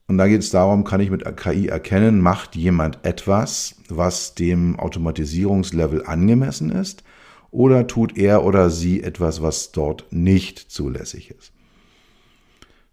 Und 0.08 0.18
da 0.18 0.28
geht 0.28 0.42
es 0.42 0.52
darum, 0.52 0.84
kann 0.84 1.02
ich 1.02 1.10
mit 1.10 1.24
KI 1.38 1.68
erkennen, 1.68 2.22
macht 2.22 2.56
jemand 2.56 3.00
etwas, 3.04 3.76
was 3.90 4.36
dem 4.36 4.80
Automatisierungslevel 4.80 6.06
angemessen 6.06 6.72
ist, 6.72 7.04
oder 7.52 7.88
tut 7.88 8.18
er 8.18 8.44
oder 8.44 8.70
sie 8.70 9.04
etwas, 9.04 9.42
was 9.42 9.72
dort 9.72 10.06
nicht 10.12 10.60
zulässig 10.60 11.32
ist. 11.32 11.54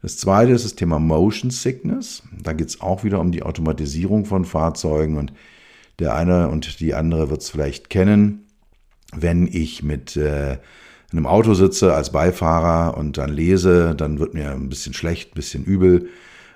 Das 0.02 0.16
zweite 0.16 0.52
ist 0.52 0.64
das 0.64 0.74
Thema 0.74 0.98
Motion 0.98 1.50
Sickness. 1.50 2.22
Da 2.42 2.52
geht 2.54 2.68
es 2.68 2.80
auch 2.80 3.04
wieder 3.04 3.20
um 3.20 3.32
die 3.32 3.42
Automatisierung 3.42 4.24
von 4.24 4.44
Fahrzeugen 4.44 5.18
und 5.18 5.32
der 5.98 6.14
eine 6.14 6.48
und 6.48 6.80
die 6.80 6.94
andere 6.94 7.28
wird 7.28 7.42
es 7.42 7.50
vielleicht 7.50 7.90
kennen. 7.90 8.46
Wenn 9.14 9.46
ich 9.46 9.82
mit 9.82 10.16
äh, 10.16 10.58
einem 11.12 11.26
Auto 11.26 11.52
sitze 11.54 11.94
als 11.94 12.12
Beifahrer 12.12 12.96
und 12.96 13.18
dann 13.18 13.30
lese, 13.30 13.94
dann 13.94 14.18
wird 14.18 14.32
mir 14.32 14.52
ein 14.52 14.70
bisschen 14.70 14.94
schlecht, 14.94 15.32
ein 15.32 15.34
bisschen 15.34 15.64
übel. 15.64 16.08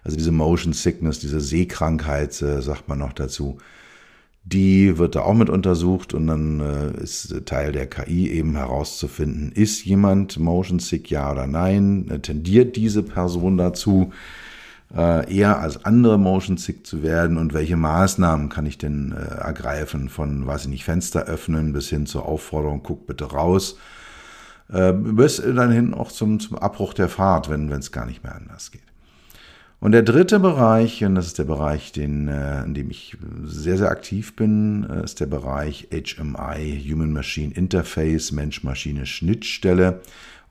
Also 0.04 0.16
diese 0.16 0.32
Motion 0.32 0.72
Sickness, 0.72 1.18
diese 1.18 1.40
Sehkrankheit, 1.40 2.40
äh, 2.40 2.62
sagt 2.62 2.88
man 2.88 2.98
noch 2.98 3.12
dazu. 3.12 3.58
Die 4.46 4.98
wird 4.98 5.14
da 5.14 5.22
auch 5.22 5.32
mit 5.32 5.48
untersucht 5.48 6.12
und 6.12 6.26
dann 6.26 6.60
äh, 6.60 7.02
ist 7.02 7.46
Teil 7.46 7.72
der 7.72 7.86
KI 7.86 8.30
eben 8.30 8.56
herauszufinden, 8.56 9.50
ist 9.52 9.84
jemand 9.86 10.38
motion 10.38 10.80
sick, 10.80 11.10
ja 11.10 11.32
oder 11.32 11.46
nein? 11.46 12.10
Äh, 12.10 12.18
tendiert 12.18 12.76
diese 12.76 13.02
Person 13.02 13.56
dazu, 13.56 14.12
äh, 14.94 15.34
eher 15.34 15.60
als 15.60 15.86
andere 15.86 16.18
motion 16.18 16.58
sick 16.58 16.86
zu 16.86 17.02
werden 17.02 17.38
und 17.38 17.54
welche 17.54 17.78
Maßnahmen 17.78 18.50
kann 18.50 18.66
ich 18.66 18.76
denn 18.76 19.12
äh, 19.12 19.34
ergreifen? 19.42 20.10
Von, 20.10 20.46
weiß 20.46 20.64
ich 20.64 20.68
nicht, 20.68 20.84
Fenster 20.84 21.24
öffnen 21.24 21.72
bis 21.72 21.88
hin 21.88 22.04
zur 22.04 22.26
Aufforderung, 22.26 22.82
guck 22.82 23.06
bitte 23.06 23.24
raus, 23.24 23.78
äh, 24.70 24.92
bis 24.92 25.36
dann 25.42 25.70
hin 25.70 25.94
auch 25.94 26.12
zum, 26.12 26.38
zum 26.38 26.58
Abbruch 26.58 26.92
der 26.92 27.08
Fahrt, 27.08 27.48
wenn 27.48 27.72
es 27.72 27.92
gar 27.92 28.04
nicht 28.04 28.22
mehr 28.22 28.34
anders 28.34 28.70
geht. 28.70 28.93
Und 29.84 29.92
der 29.92 30.02
dritte 30.02 30.40
Bereich, 30.40 31.04
und 31.04 31.14
das 31.14 31.26
ist 31.26 31.38
der 31.38 31.44
Bereich, 31.44 31.92
den, 31.92 32.26
äh, 32.26 32.64
in 32.64 32.72
dem 32.72 32.88
ich 32.88 33.18
sehr, 33.42 33.76
sehr 33.76 33.90
aktiv 33.90 34.34
bin, 34.34 34.88
äh, 34.88 35.04
ist 35.04 35.20
der 35.20 35.26
Bereich 35.26 35.88
HMI, 35.92 36.82
Human 36.90 37.12
Machine 37.12 37.52
Interface, 37.52 38.32
Mensch-Maschine-Schnittstelle 38.32 40.00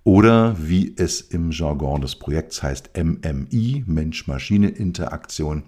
oder 0.03 0.55
wie 0.59 0.93
es 0.95 1.19
im 1.19 1.49
Jargon 1.49 2.01
des 2.01 2.15
Projekts 2.15 2.61
heißt, 2.61 2.91
MMI, 2.95 3.83
Mensch-Maschine-Interaktion. 3.87 5.63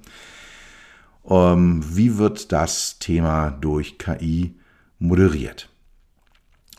Ähm, 1.28 1.84
wie 1.92 2.20
wird 2.20 2.52
das 2.52 3.00
Thema 3.00 3.50
durch 3.50 3.98
KI 3.98 4.54
moderiert? 5.00 5.70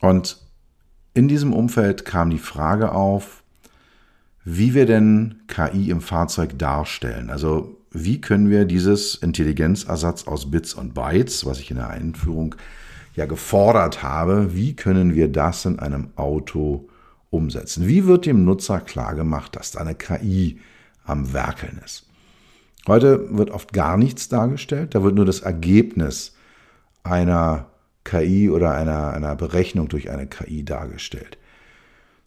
Und 0.02 0.40
in 1.14 1.26
diesem 1.26 1.52
Umfeld 1.52 2.04
kam 2.04 2.30
die 2.30 2.38
Frage 2.38 2.92
auf, 2.92 3.42
wie 4.48 4.74
wir 4.74 4.86
denn 4.86 5.42
KI 5.48 5.90
im 5.90 6.00
Fahrzeug 6.00 6.56
darstellen. 6.56 7.30
Also 7.30 7.76
wie 7.90 8.20
können 8.20 8.48
wir 8.48 8.64
dieses 8.64 9.16
Intelligenzersatz 9.16 10.28
aus 10.28 10.52
Bits 10.52 10.72
und 10.72 10.94
Bytes, 10.94 11.44
was 11.44 11.58
ich 11.58 11.72
in 11.72 11.78
der 11.78 11.90
Einführung 11.90 12.54
ja 13.16 13.26
gefordert 13.26 14.04
habe, 14.04 14.54
wie 14.54 14.76
können 14.76 15.16
wir 15.16 15.26
das 15.26 15.64
in 15.64 15.80
einem 15.80 16.10
Auto 16.14 16.88
umsetzen? 17.30 17.88
Wie 17.88 18.06
wird 18.06 18.24
dem 18.24 18.44
Nutzer 18.44 18.78
klargemacht, 18.78 19.56
dass 19.56 19.72
da 19.72 19.80
eine 19.80 19.96
KI 19.96 20.60
am 21.04 21.32
Werkeln 21.32 21.80
ist? 21.84 22.06
Heute 22.86 23.36
wird 23.36 23.50
oft 23.50 23.72
gar 23.72 23.96
nichts 23.96 24.28
dargestellt, 24.28 24.94
da 24.94 25.02
wird 25.02 25.16
nur 25.16 25.24
das 25.24 25.40
Ergebnis 25.40 26.36
einer 27.02 27.66
KI 28.04 28.48
oder 28.48 28.76
einer, 28.76 29.12
einer 29.12 29.34
Berechnung 29.34 29.88
durch 29.88 30.08
eine 30.08 30.28
KI 30.28 30.64
dargestellt. 30.64 31.36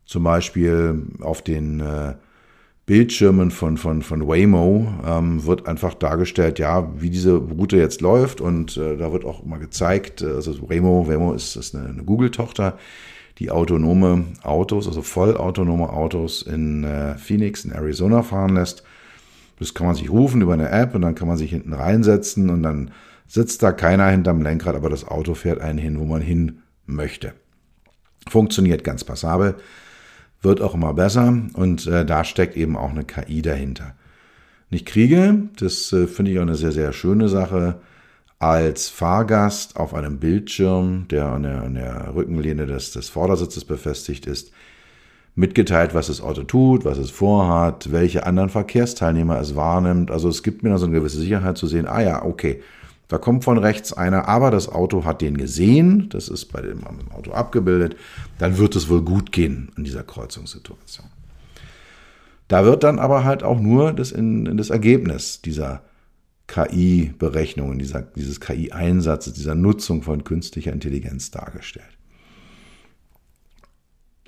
Zum 0.10 0.24
Beispiel 0.24 1.04
auf 1.22 1.44
den 1.44 1.82
äh, 1.82 2.16
Bildschirmen 2.88 3.52
von, 3.52 3.78
von, 3.78 4.02
von 4.02 4.28
Waymo 4.28 4.92
ähm, 5.06 5.46
wird 5.46 5.68
einfach 5.68 5.94
dargestellt, 5.94 6.58
ja, 6.58 6.92
wie 7.00 7.12
diese 7.12 7.36
Route 7.36 7.78
jetzt 7.78 8.02
läuft 8.02 8.42
und 8.42 8.76
äh, 8.76 8.98
da 8.98 9.14
wird 9.14 9.24
auch 9.24 9.46
mal 9.46 9.60
gezeigt, 9.60 10.24
äh, 10.24 10.32
also 10.32 10.68
Waymo, 10.68 11.08
Waymo 11.08 11.34
ist, 11.34 11.56
ist 11.56 11.76
eine, 11.76 11.90
eine 11.90 12.04
Google-Tochter, 12.04 12.80
die 13.38 13.52
autonome 13.52 14.24
Autos, 14.42 14.88
also 14.88 15.04
vollautonome 15.04 15.94
Autos 15.94 16.42
in 16.42 16.86
äh, 16.86 17.16
Phoenix 17.20 17.64
in 17.64 17.72
Arizona 17.72 18.24
fahren 18.24 18.56
lässt. 18.56 18.82
Das 19.60 19.76
kann 19.76 19.86
man 19.86 19.96
sich 19.96 20.10
rufen 20.10 20.42
über 20.42 20.54
eine 20.54 20.72
App 20.72 20.96
und 20.96 21.04
dann 21.04 21.14
kann 21.14 21.28
man 21.28 21.38
sich 21.38 21.52
hinten 21.52 21.74
reinsetzen 21.74 22.50
und 22.50 22.64
dann 22.64 22.90
sitzt 23.28 23.62
da 23.62 23.72
keiner 23.72 24.08
hinterm 24.08 24.42
Lenkrad, 24.42 24.76
aber 24.76 24.90
das 24.90 25.08
Auto 25.08 25.36
fährt 25.36 25.62
einen 25.62 25.78
hin, 25.78 26.00
wo 26.00 26.06
man 26.06 26.24
hin 26.24 26.64
möchte. 26.88 27.34
Funktioniert 28.28 28.84
ganz 28.84 29.04
passabel 29.04 29.56
wird 30.42 30.62
auch 30.62 30.74
immer 30.74 30.94
besser 30.94 31.42
und 31.54 31.88
äh, 31.88 32.06
da 32.06 32.24
steckt 32.24 32.56
eben 32.56 32.78
auch 32.78 32.92
eine 32.92 33.04
KI 33.04 33.42
dahinter. 33.42 33.96
Und 34.72 34.76
ich 34.76 34.86
kriege, 34.86 35.50
das 35.58 35.92
äh, 35.94 36.08
finde 36.08 36.32
ich 36.32 36.38
auch 36.38 36.44
eine 36.44 36.56
sehr, 36.56 36.72
sehr 36.72 36.94
schöne 36.94 37.30
Sache, 37.30 37.80
als 38.40 38.88
Fahrgast 38.88 39.76
auf 39.76 39.94
einem 39.94 40.20
Bildschirm, 40.20 41.08
der 41.10 41.26
an 41.26 41.44
der, 41.44 41.64
an 41.64 41.74
der 41.74 42.16
Rückenlehne 42.16 42.68
des, 42.68 42.92
des 42.92 43.10
Vordersitzes 43.10 43.66
befestigt 43.66 44.26
ist, 44.28 44.54
mitgeteilt, 45.36 45.94
was 45.94 46.08
das 46.08 46.22
Auto 46.22 46.44
tut, 46.44 46.86
was 46.86 46.98
es 46.98 47.12
vorhat, 47.12 47.92
welche 47.92 48.26
anderen 48.26 48.50
Verkehrsteilnehmer 48.50 49.40
es 49.40 49.56
wahrnimmt. 49.56 50.10
Also 50.10 50.30
es 50.30 50.42
gibt 50.42 50.64
mir 50.64 50.70
da 50.70 50.78
so 50.78 50.86
eine 50.86 50.96
gewisse 50.96 51.20
Sicherheit 51.20 51.58
zu 51.58 51.68
sehen, 51.68 51.86
ah 51.86 52.02
ja, 52.02 52.24
okay, 52.24 52.62
da 53.10 53.18
kommt 53.18 53.44
von 53.44 53.58
rechts 53.58 53.92
einer, 53.92 54.28
aber 54.28 54.52
das 54.52 54.70
Auto 54.70 55.04
hat 55.04 55.22
den 55.22 55.36
gesehen, 55.36 56.10
das 56.10 56.30
ist 56.30 56.46
bei 56.46 56.62
dem 56.62 56.84
Auto 57.12 57.32
abgebildet, 57.32 57.96
dann 58.38 58.58
wird 58.60 58.76
es 58.76 58.88
wohl 58.88 59.02
gut 59.02 59.32
gehen 59.32 59.72
in 59.76 59.84
dieser 59.84 60.04
Kreuzungssituation. 60.04 61.08
Da 62.48 62.66
wird 62.66 62.84
dann 62.84 63.00
aber 63.00 63.24
halt 63.24 63.42
auch 63.42 63.60
nur 63.60 63.94
das, 63.94 64.12
in, 64.12 64.58
das 64.58 64.70
Ergebnis 64.70 65.42
dieser 65.42 65.82
KI-Berechnungen, 66.48 67.80
dieser, 67.80 68.04
dieses 68.04 68.40
KI-Einsatzes, 68.40 69.34
dieser 69.34 69.56
Nutzung 69.56 70.04
von 70.04 70.24
künstlicher 70.24 70.72
Intelligenz 70.72 71.32
dargestellt. 71.32 71.98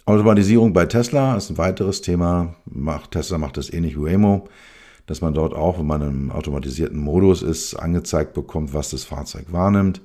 Automatisierung 0.06 0.74
bei 0.74 0.88
Tesla 0.88 1.38
ist 1.38 1.52
ein 1.52 1.58
weiteres 1.60 2.02
Thema. 2.02 2.56
Tesla 3.12 3.38
macht 3.38 3.58
das 3.58 3.72
ähnlich 3.72 3.96
wie 3.96 4.06
Waymo 4.06 4.50
dass 5.12 5.20
man 5.20 5.34
dort 5.34 5.54
auch, 5.54 5.78
wenn 5.78 5.88
man 5.88 6.02
im 6.02 6.32
automatisierten 6.32 6.98
Modus 6.98 7.42
ist, 7.42 7.76
angezeigt 7.76 8.34
bekommt, 8.34 8.74
was 8.74 8.92
das 8.92 9.04
Fahrzeug 9.04 9.48
wahrnimmt. 9.52 10.00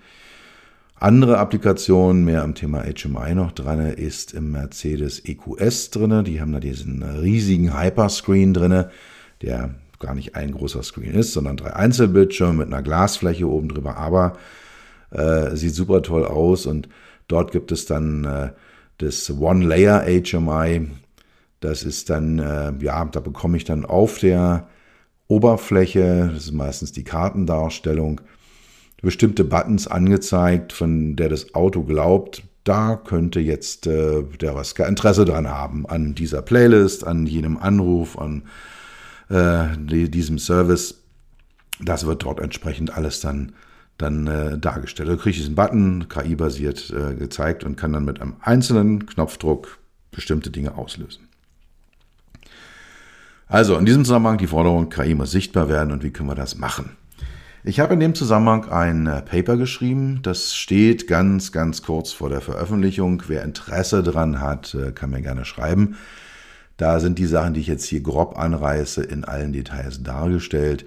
Andere 0.96 1.38
Applikationen, 1.38 2.24
mehr 2.24 2.42
am 2.42 2.56
Thema 2.56 2.82
HMI 2.82 3.36
noch 3.36 3.52
dran, 3.52 3.78
ist 3.78 4.34
im 4.34 4.50
Mercedes 4.50 5.22
EQS 5.24 5.90
drin. 5.90 6.24
Die 6.24 6.40
haben 6.40 6.50
da 6.50 6.58
diesen 6.58 7.04
riesigen 7.04 7.80
Hyperscreen 7.80 8.52
drin, 8.52 8.86
der 9.42 9.76
gar 10.00 10.16
nicht 10.16 10.34
ein 10.34 10.50
großer 10.50 10.82
Screen 10.82 11.14
ist, 11.14 11.32
sondern 11.32 11.56
drei 11.56 11.72
Einzelbildschirme 11.76 12.54
mit 12.54 12.66
einer 12.66 12.82
Glasfläche 12.82 13.48
oben 13.48 13.68
drüber, 13.68 13.98
aber 13.98 14.36
äh, 15.12 15.54
sieht 15.54 15.76
super 15.76 16.02
toll 16.02 16.24
aus 16.24 16.66
und 16.66 16.88
dort 17.28 17.52
gibt 17.52 17.70
es 17.70 17.86
dann 17.86 18.24
äh, 18.24 18.50
das 18.98 19.30
One-Layer 19.30 20.04
HMI. 20.04 20.88
Das 21.60 21.84
ist 21.84 22.10
dann, 22.10 22.40
äh, 22.40 22.72
ja, 22.80 23.04
da 23.04 23.20
bekomme 23.20 23.56
ich 23.56 23.62
dann 23.62 23.84
auf 23.84 24.18
der 24.18 24.66
Oberfläche, 25.28 26.30
das 26.32 26.44
ist 26.44 26.52
meistens 26.52 26.92
die 26.92 27.04
Kartendarstellung, 27.04 28.20
bestimmte 29.02 29.44
Buttons 29.44 29.86
angezeigt, 29.86 30.72
von 30.72 31.16
der 31.16 31.28
das 31.28 31.54
Auto 31.54 31.82
glaubt, 31.82 32.42
da 32.64 32.96
könnte 32.96 33.38
jetzt 33.38 33.86
äh, 33.86 34.22
der 34.40 34.56
Rasker 34.56 34.88
Interesse 34.88 35.24
dran 35.24 35.48
haben, 35.48 35.86
an 35.86 36.14
dieser 36.14 36.42
Playlist, 36.42 37.06
an 37.06 37.26
jenem 37.26 37.56
Anruf, 37.58 38.18
an 38.18 38.42
äh, 39.28 39.66
die, 39.78 40.10
diesem 40.10 40.38
Service. 40.38 41.02
Das 41.80 42.06
wird 42.06 42.24
dort 42.24 42.40
entsprechend 42.40 42.96
alles 42.96 43.20
dann, 43.20 43.52
dann 43.98 44.26
äh, 44.26 44.58
dargestellt. 44.58 45.08
Da 45.08 45.14
kriege 45.14 45.30
ich 45.30 45.36
diesen 45.36 45.54
Button, 45.54 46.08
KI-basiert 46.08 46.90
äh, 46.90 47.14
gezeigt 47.14 47.62
und 47.62 47.76
kann 47.76 47.92
dann 47.92 48.04
mit 48.04 48.20
einem 48.20 48.34
einzelnen 48.40 49.06
Knopfdruck 49.06 49.78
bestimmte 50.10 50.50
Dinge 50.50 50.76
auslösen. 50.76 51.25
Also 53.48 53.76
in 53.76 53.86
diesem 53.86 54.04
Zusammenhang 54.04 54.38
die 54.38 54.48
Forderung, 54.48 54.88
KI 54.88 55.14
muss 55.14 55.30
sichtbar 55.30 55.68
werden 55.68 55.92
und 55.92 56.02
wie 56.02 56.10
können 56.10 56.28
wir 56.28 56.34
das 56.34 56.56
machen? 56.56 56.96
Ich 57.62 57.78
habe 57.78 57.94
in 57.94 58.00
dem 58.00 58.14
Zusammenhang 58.14 58.68
ein 58.68 59.06
äh, 59.06 59.22
Paper 59.22 59.56
geschrieben, 59.56 60.20
das 60.22 60.54
steht 60.54 61.06
ganz, 61.06 61.52
ganz 61.52 61.82
kurz 61.82 62.12
vor 62.12 62.28
der 62.28 62.40
Veröffentlichung. 62.40 63.22
Wer 63.26 63.42
Interesse 63.42 64.02
dran 64.02 64.40
hat, 64.40 64.74
äh, 64.74 64.92
kann 64.92 65.10
mir 65.10 65.22
gerne 65.22 65.44
schreiben. 65.44 65.96
Da 66.76 67.00
sind 67.00 67.18
die 67.18 67.26
Sachen, 67.26 67.54
die 67.54 67.60
ich 67.60 67.66
jetzt 67.66 67.86
hier 67.86 68.00
grob 68.00 68.38
anreiße, 68.38 69.02
in 69.02 69.24
allen 69.24 69.52
Details 69.52 70.02
dargestellt. 70.02 70.84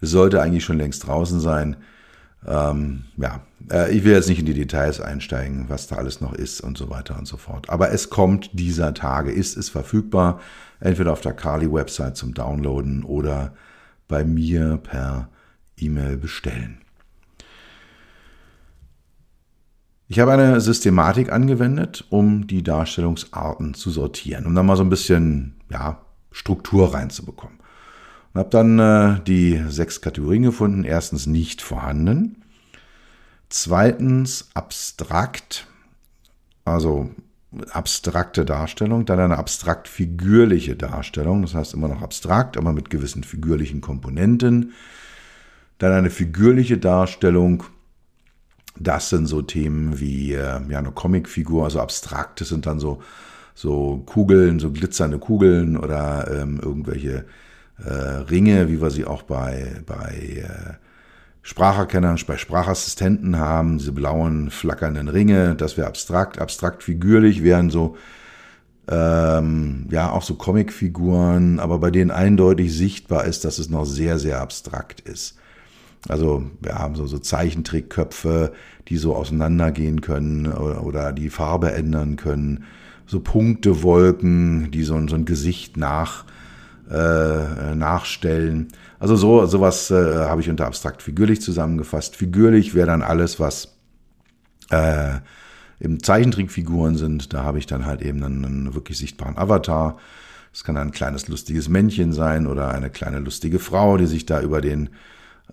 Es 0.00 0.10
sollte 0.10 0.40
eigentlich 0.40 0.64
schon 0.64 0.78
längst 0.78 1.06
draußen 1.06 1.40
sein. 1.40 1.76
Ähm, 2.46 3.04
ja, 3.16 3.40
äh, 3.70 3.94
ich 3.96 4.04
will 4.04 4.12
jetzt 4.12 4.28
nicht 4.28 4.40
in 4.40 4.46
die 4.46 4.54
Details 4.54 5.00
einsteigen, 5.00 5.66
was 5.68 5.86
da 5.86 5.96
alles 5.96 6.20
noch 6.20 6.32
ist 6.32 6.60
und 6.60 6.76
so 6.76 6.90
weiter 6.90 7.18
und 7.18 7.26
so 7.26 7.36
fort. 7.36 7.70
Aber 7.70 7.92
es 7.92 8.10
kommt 8.10 8.50
dieser 8.52 8.94
Tage, 8.94 9.30
ist 9.30 9.56
es 9.56 9.68
verfügbar 9.68 10.40
entweder 10.80 11.12
auf 11.12 11.20
der 11.20 11.34
Kali-Website 11.34 12.16
zum 12.16 12.34
Downloaden 12.34 13.04
oder 13.04 13.54
bei 14.08 14.24
mir 14.24 14.78
per 14.82 15.28
E-Mail 15.76 16.16
bestellen. 16.16 16.78
Ich 20.08 20.18
habe 20.18 20.32
eine 20.32 20.60
Systematik 20.60 21.32
angewendet, 21.32 22.04
um 22.10 22.46
die 22.46 22.62
Darstellungsarten 22.62 23.72
zu 23.72 23.90
sortieren, 23.90 24.44
um 24.44 24.54
da 24.54 24.62
mal 24.62 24.76
so 24.76 24.82
ein 24.82 24.90
bisschen 24.90 25.54
ja, 25.70 26.02
Struktur 26.30 26.92
reinzubekommen. 26.92 27.61
Und 28.32 28.38
habe 28.38 28.50
dann 28.50 28.78
äh, 28.78 29.20
die 29.26 29.62
sechs 29.68 30.00
Kategorien 30.00 30.42
gefunden. 30.42 30.84
Erstens 30.84 31.26
nicht 31.26 31.62
vorhanden. 31.62 32.42
Zweitens 33.48 34.48
abstrakt, 34.54 35.66
also 36.64 37.10
abstrakte 37.70 38.44
Darstellung, 38.44 39.04
dann 39.04 39.20
eine 39.20 39.38
abstrakt-figürliche 39.38 40.76
Darstellung, 40.76 41.42
das 41.42 41.54
heißt 41.54 41.74
immer 41.74 41.88
noch 41.88 42.02
abstrakt, 42.02 42.56
aber 42.56 42.72
mit 42.72 42.88
gewissen 42.88 43.24
figürlichen 43.24 43.80
Komponenten. 43.80 44.72
Dann 45.78 45.92
eine 45.92 46.10
figürliche 46.10 46.78
Darstellung, 46.78 47.64
das 48.78 49.10
sind 49.10 49.26
so 49.26 49.42
Themen 49.42 50.00
wie 50.00 50.32
äh, 50.32 50.60
ja, 50.68 50.78
eine 50.78 50.92
Comicfigur, 50.92 51.64
also 51.64 51.80
abstrakt, 51.80 52.40
das 52.40 52.48
sind 52.48 52.64
dann 52.64 52.80
so, 52.80 53.02
so 53.54 54.02
Kugeln, 54.06 54.60
so 54.60 54.70
glitzernde 54.70 55.18
Kugeln 55.18 55.76
oder 55.76 56.30
ähm, 56.30 56.58
irgendwelche 56.62 57.26
äh, 57.84 57.92
Ringe, 58.30 58.68
wie 58.68 58.80
wir 58.80 58.90
sie 58.90 59.04
auch 59.04 59.22
bei, 59.22 59.82
bei 59.86 60.42
äh, 60.42 60.74
Spracherkennern, 61.42 62.18
bei 62.26 62.36
Sprachassistenten 62.36 63.38
haben, 63.38 63.78
diese 63.78 63.92
blauen 63.92 64.50
flackernden 64.50 65.08
Ringe, 65.08 65.56
das 65.56 65.76
wäre 65.76 65.88
abstrakt, 65.88 66.38
abstrakt 66.38 66.82
figürlich 66.82 67.42
wären 67.42 67.70
so, 67.70 67.96
ähm, 68.88 69.86
ja, 69.90 70.10
auch 70.10 70.22
so 70.22 70.34
Comicfiguren, 70.34 71.58
aber 71.58 71.78
bei 71.78 71.90
denen 71.90 72.10
eindeutig 72.10 72.76
sichtbar 72.76 73.24
ist, 73.24 73.44
dass 73.44 73.58
es 73.58 73.70
noch 73.70 73.84
sehr, 73.84 74.18
sehr 74.18 74.40
abstrakt 74.40 75.00
ist. 75.00 75.36
Also 76.08 76.44
wir 76.60 76.74
haben 76.74 76.96
so, 76.96 77.06
so 77.06 77.18
Zeichentrickköpfe, 77.18 78.52
die 78.88 78.96
so 78.96 79.14
auseinandergehen 79.14 80.00
können 80.00 80.46
oder, 80.52 80.84
oder 80.84 81.12
die 81.12 81.30
Farbe 81.30 81.72
ändern 81.72 82.16
können. 82.16 82.64
So 83.06 83.20
Punktewolken, 83.20 84.70
die 84.70 84.82
so, 84.82 84.94
so 85.06 85.14
ein 85.14 85.24
Gesicht 85.24 85.76
nach, 85.76 86.24
äh, 86.92 87.74
nachstellen. 87.74 88.68
Also 88.98 89.16
so 89.16 89.46
sowas 89.46 89.90
äh, 89.90 89.94
habe 90.26 90.42
ich 90.42 90.50
unter 90.50 90.66
abstrakt 90.66 91.02
figürlich 91.02 91.40
zusammengefasst. 91.40 92.16
Figürlich 92.16 92.74
wäre 92.74 92.88
dann 92.88 93.02
alles, 93.02 93.40
was 93.40 93.76
äh, 94.70 95.14
im 95.80 96.02
Zeichentrickfiguren 96.02 96.96
sind. 96.96 97.32
Da 97.32 97.44
habe 97.44 97.58
ich 97.58 97.66
dann 97.66 97.86
halt 97.86 98.02
eben 98.02 98.22
einen, 98.22 98.44
einen 98.44 98.74
wirklich 98.74 98.98
sichtbaren 98.98 99.38
Avatar. 99.38 99.96
Es 100.52 100.64
kann 100.64 100.76
ein 100.76 100.92
kleines 100.92 101.28
lustiges 101.28 101.68
Männchen 101.68 102.12
sein 102.12 102.46
oder 102.46 102.68
eine 102.68 102.90
kleine 102.90 103.20
lustige 103.20 103.58
Frau, 103.58 103.96
die 103.96 104.06
sich 104.06 104.26
da 104.26 104.42
über 104.42 104.60
den 104.60 104.90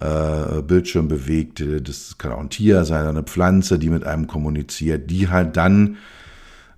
äh, 0.01 0.61
Bildschirm 0.61 1.07
bewegt. 1.07 1.63
Das 1.83 2.17
kann 2.17 2.33
auch 2.33 2.41
ein 2.41 2.49
Tier 2.49 2.83
sein, 2.83 3.07
eine 3.07 3.23
Pflanze, 3.23 3.79
die 3.79 3.89
mit 3.89 4.03
einem 4.03 4.27
kommuniziert, 4.27 5.09
die 5.09 5.29
halt 5.29 5.55
dann 5.55 5.97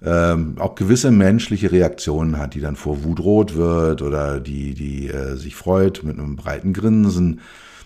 ähm, 0.03 0.55
auch 0.57 0.75
gewisse 0.75 1.11
menschliche 1.11 1.71
Reaktionen 1.71 2.37
hat, 2.37 2.55
die 2.55 2.59
dann 2.59 2.75
vor 2.75 3.03
Wut 3.03 3.19
rot 3.19 3.55
wird 3.55 4.01
oder 4.01 4.39
die, 4.39 4.73
die 4.73 5.09
äh, 5.09 5.35
sich 5.35 5.55
freut 5.55 6.03
mit 6.03 6.17
einem 6.17 6.35
breiten 6.35 6.73
Grinsen. 6.73 7.41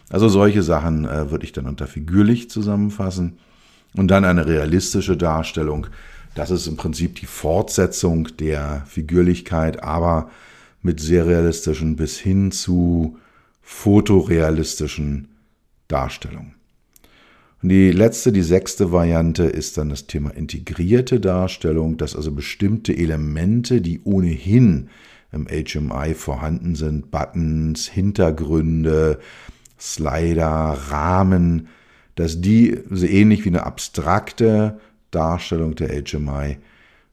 Also 0.10 0.29
solche 0.29 0.63
Sachen 0.63 1.05
äh, 1.05 1.31
würde 1.31 1.45
ich 1.45 1.51
dann 1.51 1.65
unter 1.65 1.88
figürlich 1.88 2.50
zusammenfassen. 2.50 3.38
Und 3.95 4.10
dann 4.10 4.25
eine 4.25 4.45
realistische 4.45 5.15
Darstellung. 5.17 5.88
Das 6.36 6.51
ist 6.51 6.67
im 6.67 6.75
Prinzip 6.75 7.15
die 7.15 7.25
Fortsetzung 7.25 8.27
der 8.38 8.84
Figürlichkeit, 8.88 9.84
aber 9.84 10.29
mit 10.81 11.00
sehr 11.00 11.25
realistischen 11.25 11.95
bis 11.95 12.17
hin 12.17 12.51
zu 12.51 13.17
fotorealistischen 13.62 15.29
Darstellungen. 15.88 16.55
Die 17.67 17.91
letzte, 17.91 18.31
die 18.31 18.43
sechste 18.43 18.91
Variante 18.91 19.45
ist 19.45 19.79
dann 19.79 19.89
das 19.89 20.05
Thema 20.05 20.29
integrierte 20.29 21.19
Darstellung, 21.19 21.98
dass 21.98 22.15
also 22.15 22.31
bestimmte 22.31 22.95
Elemente, 22.95 23.81
die 23.81 24.01
ohnehin 24.03 24.89
im 25.31 25.48
HMI 25.48 26.13
vorhanden 26.13 26.75
sind, 26.75 27.10
Buttons, 27.10 27.88
Hintergründe, 27.88 29.17
Slider, 29.79 30.77
Rahmen, 30.89 31.69
dass 32.13 32.39
die 32.39 32.81
so 32.91 33.07
ähnlich 33.07 33.45
wie 33.45 33.50
eine 33.50 33.65
abstrakte 33.65 34.79
Darstellung 35.10 35.74
der 35.74 35.89
HMI, 35.89 36.60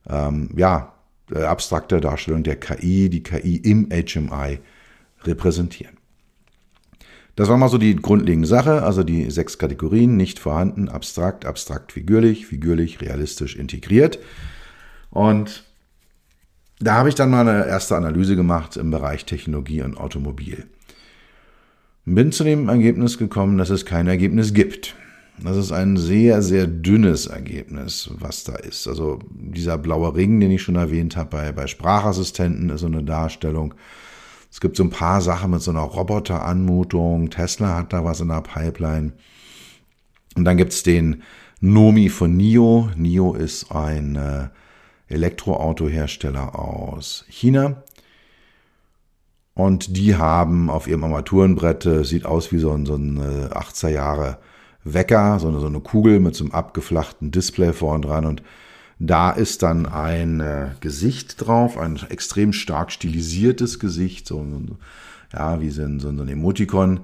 ähm, 0.06 0.50
ja, 0.54 0.92
äh, 1.34 1.44
abstrakte 1.44 1.98
Darstellung 1.98 2.42
der 2.42 2.56
KI, 2.56 3.08
die 3.08 3.22
KI 3.22 3.56
im 3.56 3.88
HMI 3.88 4.58
repräsentieren. 5.24 6.01
Das 7.34 7.48
war 7.48 7.56
mal 7.56 7.68
so 7.68 7.78
die 7.78 7.96
grundlegende 7.96 8.46
Sache, 8.46 8.82
also 8.82 9.02
die 9.02 9.30
sechs 9.30 9.56
Kategorien, 9.58 10.16
nicht 10.16 10.38
vorhanden, 10.38 10.88
abstrakt, 10.88 11.46
abstrakt, 11.46 11.92
figürlich, 11.92 12.46
figürlich, 12.46 13.00
realistisch, 13.00 13.56
integriert. 13.56 14.18
Und 15.10 15.64
da 16.78 16.94
habe 16.94 17.08
ich 17.08 17.14
dann 17.14 17.30
mal 17.30 17.48
eine 17.48 17.66
erste 17.66 17.96
Analyse 17.96 18.36
gemacht 18.36 18.76
im 18.76 18.90
Bereich 18.90 19.24
Technologie 19.24 19.82
und 19.82 19.96
Automobil. 19.96 20.66
Bin 22.04 22.32
zu 22.32 22.44
dem 22.44 22.68
Ergebnis 22.68 23.16
gekommen, 23.16 23.56
dass 23.58 23.70
es 23.70 23.86
kein 23.86 24.08
Ergebnis 24.08 24.52
gibt. 24.52 24.96
Das 25.42 25.56
ist 25.56 25.72
ein 25.72 25.96
sehr, 25.96 26.42
sehr 26.42 26.66
dünnes 26.66 27.26
Ergebnis, 27.26 28.10
was 28.18 28.44
da 28.44 28.56
ist. 28.56 28.86
Also 28.86 29.20
dieser 29.30 29.78
blaue 29.78 30.14
Ring, 30.14 30.40
den 30.40 30.50
ich 30.50 30.62
schon 30.62 30.76
erwähnt 30.76 31.16
habe 31.16 31.30
bei, 31.30 31.52
bei 31.52 31.66
Sprachassistenten, 31.66 32.70
ist 32.70 32.80
so 32.80 32.86
eine 32.86 33.02
Darstellung. 33.02 33.74
Es 34.52 34.60
gibt 34.60 34.76
so 34.76 34.84
ein 34.84 34.90
paar 34.90 35.22
Sachen 35.22 35.50
mit 35.50 35.62
so 35.62 35.70
einer 35.70 35.80
Roboteranmutung. 35.80 37.30
Tesla 37.30 37.78
hat 37.78 37.94
da 37.94 38.04
was 38.04 38.20
in 38.20 38.28
der 38.28 38.42
Pipeline. 38.42 39.14
Und 40.36 40.44
dann 40.44 40.58
gibt 40.58 40.72
es 40.72 40.82
den 40.82 41.22
Nomi 41.60 42.10
von 42.10 42.36
NIO. 42.36 42.90
NIO 42.94 43.32
ist 43.32 43.72
ein 43.72 44.16
äh, 44.16 44.48
Elektroautohersteller 45.08 46.58
aus 46.58 47.24
China. 47.30 47.82
Und 49.54 49.96
die 49.96 50.16
haben 50.16 50.68
auf 50.68 50.86
ihrem 50.86 51.04
Armaturenbrett, 51.04 51.86
äh, 51.86 52.04
sieht 52.04 52.26
aus 52.26 52.52
wie 52.52 52.58
so 52.58 52.72
ein, 52.72 52.84
so 52.84 52.94
ein 52.94 53.16
äh, 53.16 53.54
80er 53.54 53.88
Jahre 53.88 54.38
Wecker, 54.84 55.38
so 55.38 55.48
eine, 55.48 55.60
so 55.60 55.66
eine 55.66 55.80
Kugel 55.80 56.20
mit 56.20 56.34
so 56.34 56.44
einem 56.44 56.52
abgeflachten 56.52 57.30
Display 57.30 57.72
vorn 57.72 58.02
dran. 58.02 58.26
Und 58.26 58.42
da 59.04 59.32
ist 59.32 59.64
dann 59.64 59.86
ein 59.86 60.38
äh, 60.38 60.68
Gesicht 60.80 61.44
drauf, 61.44 61.76
ein 61.76 61.98
extrem 62.08 62.52
stark 62.52 62.92
stilisiertes 62.92 63.80
Gesicht, 63.80 64.28
so, 64.28 64.46
ja, 65.32 65.60
wie 65.60 65.70
so 65.70 65.82
ein, 65.82 65.98
so 65.98 66.08
ein 66.08 66.28
Emotikon. 66.28 67.00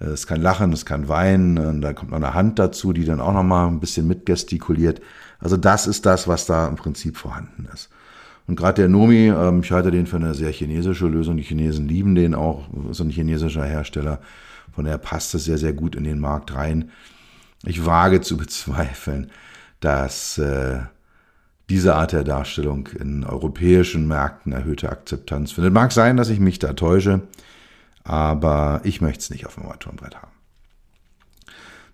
Äh, 0.00 0.06
es 0.06 0.26
kann 0.26 0.40
lachen, 0.40 0.72
es 0.72 0.86
kann 0.86 1.08
weinen, 1.08 1.58
und 1.58 1.82
da 1.82 1.92
kommt 1.92 2.12
noch 2.12 2.16
eine 2.16 2.32
Hand 2.32 2.58
dazu, 2.58 2.94
die 2.94 3.04
dann 3.04 3.20
auch 3.20 3.34
noch 3.34 3.42
mal 3.42 3.66
ein 3.66 3.78
bisschen 3.78 4.06
mitgestikuliert. 4.06 5.02
Also 5.38 5.58
das 5.58 5.86
ist 5.86 6.06
das, 6.06 6.26
was 6.26 6.46
da 6.46 6.66
im 6.66 6.76
Prinzip 6.76 7.18
vorhanden 7.18 7.68
ist. 7.74 7.90
Und 8.46 8.56
gerade 8.56 8.80
der 8.80 8.88
Nomi, 8.88 9.28
ähm, 9.28 9.60
ich 9.62 9.70
halte 9.70 9.90
den 9.90 10.06
für 10.06 10.16
eine 10.16 10.32
sehr 10.32 10.50
chinesische 10.50 11.08
Lösung. 11.08 11.36
Die 11.36 11.42
Chinesen 11.42 11.86
lieben 11.86 12.14
den 12.14 12.34
auch, 12.34 12.68
ist 12.90 13.00
ein 13.00 13.10
chinesischer 13.10 13.64
Hersteller. 13.64 14.20
Von 14.72 14.86
daher 14.86 14.98
passt 14.98 15.34
es 15.34 15.44
sehr, 15.44 15.58
sehr 15.58 15.74
gut 15.74 15.94
in 15.94 16.04
den 16.04 16.20
Markt 16.20 16.54
rein. 16.54 16.90
Ich 17.66 17.84
wage 17.84 18.22
zu 18.22 18.38
bezweifeln, 18.38 19.30
dass 19.80 20.38
äh, 20.38 20.80
diese 21.70 21.94
Art 21.94 22.12
der 22.12 22.24
Darstellung 22.24 22.88
in 22.88 23.24
europäischen 23.24 24.06
Märkten 24.06 24.52
erhöhte 24.52 24.90
Akzeptanz 24.90 25.52
findet. 25.52 25.72
Mag 25.72 25.92
sein, 25.92 26.16
dass 26.16 26.28
ich 26.28 26.40
mich 26.40 26.58
da 26.58 26.74
täusche, 26.74 27.22
aber 28.02 28.80
ich 28.84 29.00
möchte 29.00 29.20
es 29.20 29.30
nicht 29.30 29.46
auf 29.46 29.54
dem 29.54 29.64
Armaturenbrett 29.64 30.16
haben. 30.16 30.32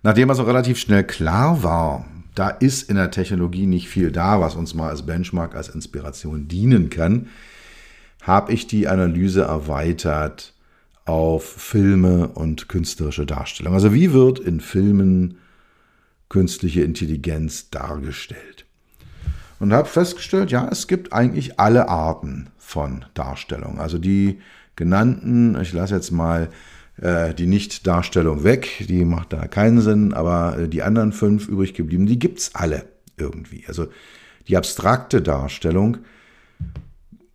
Nachdem 0.03 0.29
also 0.29 0.43
relativ 0.43 0.77
schnell 0.79 1.03
klar 1.03 1.63
war, 1.63 2.05
da 2.35 2.49
ist 2.49 2.89
in 2.89 2.95
der 2.95 3.11
Technologie 3.11 3.67
nicht 3.67 3.87
viel 3.87 4.11
da, 4.11 4.41
was 4.41 4.55
uns 4.55 4.73
mal 4.73 4.89
als 4.89 5.05
Benchmark, 5.05 5.55
als 5.55 5.69
Inspiration 5.69 6.47
dienen 6.47 6.89
kann, 6.89 7.27
habe 8.21 8.53
ich 8.53 8.67
die 8.67 8.87
Analyse 8.87 9.43
erweitert 9.43 10.53
auf 11.05 11.43
Filme 11.43 12.27
und 12.29 12.69
künstlerische 12.69 13.25
Darstellung. 13.25 13.73
Also 13.73 13.93
wie 13.93 14.13
wird 14.13 14.39
in 14.39 14.59
Filmen 14.59 15.37
künstliche 16.29 16.81
Intelligenz 16.81 17.69
dargestellt? 17.69 18.65
Und 19.61 19.73
habe 19.73 19.87
festgestellt, 19.87 20.49
ja, 20.49 20.67
es 20.71 20.87
gibt 20.87 21.13
eigentlich 21.13 21.59
alle 21.59 21.87
Arten 21.87 22.49
von 22.57 23.05
Darstellung. 23.13 23.79
Also 23.79 23.99
die 23.99 24.39
genannten, 24.75 25.55
ich 25.61 25.71
lasse 25.71 25.93
jetzt 25.93 26.09
mal 26.09 26.49
äh, 26.99 27.35
die 27.35 27.45
Nicht-Darstellung 27.45 28.43
weg, 28.43 28.85
die 28.89 29.05
macht 29.05 29.33
da 29.33 29.45
keinen 29.45 29.79
Sinn, 29.81 30.13
aber 30.13 30.57
äh, 30.57 30.67
die 30.67 30.81
anderen 30.81 31.11
fünf 31.13 31.47
übrig 31.47 31.75
geblieben, 31.75 32.07
die 32.07 32.17
gibt's 32.17 32.55
alle 32.55 32.85
irgendwie. 33.17 33.63
Also 33.67 33.85
die 34.47 34.57
abstrakte 34.57 35.21
Darstellung 35.21 35.99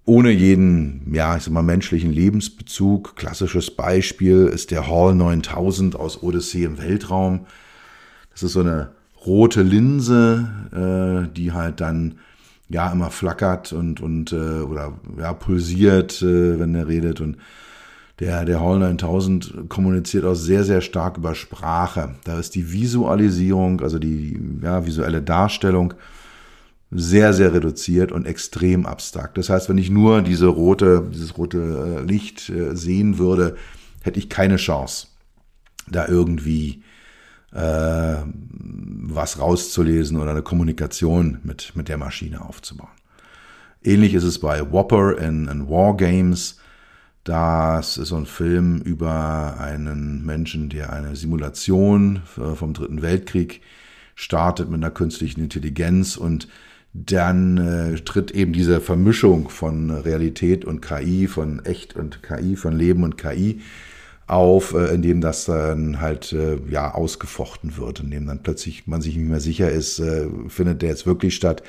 ohne 0.05 0.33
jeden, 0.33 1.15
ja, 1.15 1.37
ich 1.37 1.45
sag 1.45 1.53
mal, 1.53 1.63
menschlichen 1.63 2.13
Lebensbezug. 2.13 3.15
Klassisches 3.15 3.71
Beispiel 3.71 4.47
ist 4.47 4.73
der 4.73 4.89
Hall 4.89 5.15
9000 5.15 5.95
aus 5.95 6.25
Odyssee 6.25 6.65
im 6.65 6.79
Weltraum. 6.79 7.47
Das 8.33 8.43
ist 8.43 8.53
so 8.53 8.61
eine 8.61 8.96
rote 9.27 9.63
Linse, 9.63 10.49
äh, 10.73 11.35
die 11.35 11.53
halt 11.53 11.81
dann 11.81 12.17
ja 12.69 12.91
immer 12.91 13.11
flackert 13.11 13.73
und 13.73 14.01
und 14.01 14.33
äh, 14.33 14.61
oder 14.61 14.95
ja 15.19 15.33
pulsiert, 15.33 16.23
äh, 16.23 16.59
wenn 16.59 16.75
er 16.75 16.89
redet 16.89 17.21
und 17.21 17.37
der, 18.19 18.45
der 18.47 18.61
Hall 18.61 18.79
9000 18.79 19.69
kommuniziert 19.69 20.25
auch 20.25 20.35
sehr, 20.35 20.65
sehr 20.65 20.81
stark 20.81 21.19
über 21.19 21.35
Sprache. 21.35 22.15
Da 22.25 22.39
ist 22.39 22.55
die 22.55 22.73
Visualisierung, 22.73 23.83
also 23.83 23.99
die 23.99 24.41
ja, 24.63 24.87
visuelle 24.87 25.21
Darstellung, 25.21 25.93
sehr, 26.91 27.35
sehr 27.35 27.53
reduziert 27.53 28.13
und 28.13 28.27
extrem 28.27 28.87
abstrakt. 28.87 29.37
Das 29.37 29.51
heißt, 29.51 29.69
wenn 29.69 29.77
ich 29.77 29.91
nur 29.91 30.23
diese 30.23 30.47
rote, 30.47 31.09
dieses 31.13 31.37
rote 31.37 31.59
äh, 32.01 32.07
Licht 32.07 32.49
äh, 32.49 32.75
sehen 32.75 33.19
würde, 33.19 33.57
hätte 34.03 34.19
ich 34.19 34.31
keine 34.31 34.57
Chance, 34.57 35.09
da 35.91 36.07
irgendwie 36.07 36.83
äh, 37.57 38.17
was 39.09 39.39
rauszulesen 39.39 40.19
oder 40.19 40.33
eine 40.33 40.43
Kommunikation 40.43 41.39
mit, 41.43 41.73
mit 41.75 41.89
der 41.89 41.97
Maschine 41.97 42.43
aufzubauen. 42.43 42.91
Ähnlich 43.83 44.15
ist 44.15 44.25
es 44.25 44.41
bei 44.41 44.71
Whopper 44.73 45.19
in, 45.19 45.49
in 45.49 45.69
War 45.69 45.97
Games. 45.97 46.59
Das 47.25 47.97
ist 47.97 48.09
so 48.09 48.17
ein 48.17 48.27
Film 48.27 48.81
über 48.83 49.57
einen 49.59 50.25
Menschen, 50.25 50.69
der 50.69 50.93
eine 50.93 51.17
Simulation 51.17 52.23
äh, 52.37 52.55
vom 52.55 52.75
Dritten 52.75 53.03
Weltkrieg 53.03 53.63
startet 54.15 54.71
mit 54.71 54.83
einer 54.83 54.91
künstlichen 54.91 55.41
Intelligenz 55.41 56.17
und 56.17 56.49
dann 56.93 57.59
äh, 57.59 57.95
tritt 58.01 58.31
eben 58.31 58.53
diese 58.53 58.81
Vermischung 58.81 59.51
von 59.51 59.91
Realität 59.91 60.65
und 60.65 60.81
KI, 60.81 61.27
von 61.27 61.65
Echt 61.65 61.95
und 61.95 62.23
KI, 62.23 62.57
von 62.57 62.77
Leben 62.77 63.03
und 63.03 63.19
KI 63.19 63.61
auf, 64.27 64.75
äh, 64.75 64.95
indem 64.95 65.21
das 65.21 65.45
dann 65.45 66.01
halt 66.01 66.33
äh, 66.33 66.59
ja 66.69 66.93
ausgefochten 66.95 67.77
wird, 67.77 68.01
indem 68.01 68.27
dann 68.27 68.43
plötzlich 68.43 68.87
man 68.87 69.01
sich 69.01 69.17
nicht 69.17 69.29
mehr 69.29 69.41
sicher 69.41 69.71
ist, 69.71 69.99
äh, 70.01 70.27
findet 70.49 70.83
der 70.83 70.91
jetzt 70.91 71.07
wirklich 71.07 71.35
statt, 71.35 71.63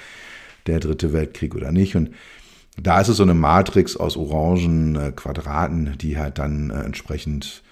der 0.66 0.80
dritte 0.80 1.14
Weltkrieg 1.14 1.56
oder 1.56 1.72
nicht. 1.72 1.96
Und 1.96 2.12
da 2.82 3.00
ist 3.00 3.08
es 3.08 3.18
so 3.18 3.24
eine 3.24 3.34
Matrix 3.34 3.96
aus 3.96 4.18
orangen 4.18 4.96
äh, 4.96 5.12
Quadraten, 5.16 5.98
die 6.00 6.18
halt 6.18 6.40
dann 6.40 6.70
äh, 6.70 6.82
entsprechend 6.82 7.64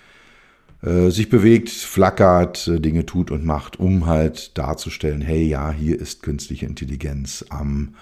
äh, 0.83 1.09
sich 1.09 1.29
bewegt, 1.29 1.69
flackert, 1.69 2.67
äh, 2.67 2.79
Dinge 2.79 3.05
tut 3.05 3.31
und 3.31 3.45
macht, 3.45 3.79
um 3.79 4.05
halt 4.05 4.57
darzustellen, 4.57 5.21
hey, 5.21 5.43
ja, 5.43 5.71
hier 5.71 5.99
ist 5.99 6.21
künstliche 6.21 6.65
Intelligenz 6.65 7.45
am 7.49 7.95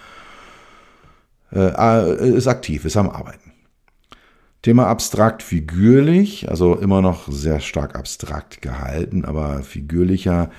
äh, 1.52 2.36
ist 2.36 2.48
aktiv, 2.48 2.84
ist 2.84 2.98
am 2.98 3.10
Arbeiten. 3.10 3.54
Thema 4.64 4.88
abstrakt 4.88 5.44
figürlich, 5.44 6.50
also 6.50 6.76
immer 6.76 7.02
noch 7.02 7.30
sehr 7.30 7.60
stark 7.60 7.96
abstrakt 7.96 8.62
gehalten, 8.62 9.26
aber 9.26 9.62
figürlicher 9.62 10.50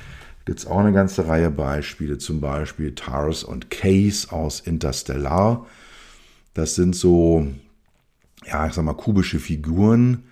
gibt 0.44 0.58
es 0.58 0.66
auch 0.66 0.80
eine 0.80 0.92
ganze 0.92 1.26
Reihe 1.26 1.50
Beispiele, 1.50 2.18
zum 2.18 2.42
Beispiel 2.42 2.94
Tars 2.94 3.42
und 3.42 3.70
Case 3.70 4.30
aus 4.30 4.60
Interstellar. 4.60 5.66
Das 6.52 6.74
sind 6.74 6.94
so, 6.94 7.46
ja, 8.46 8.66
ich 8.66 8.74
sag 8.74 8.84
mal, 8.84 8.92
kubische 8.92 9.38
Figuren, 9.38 10.24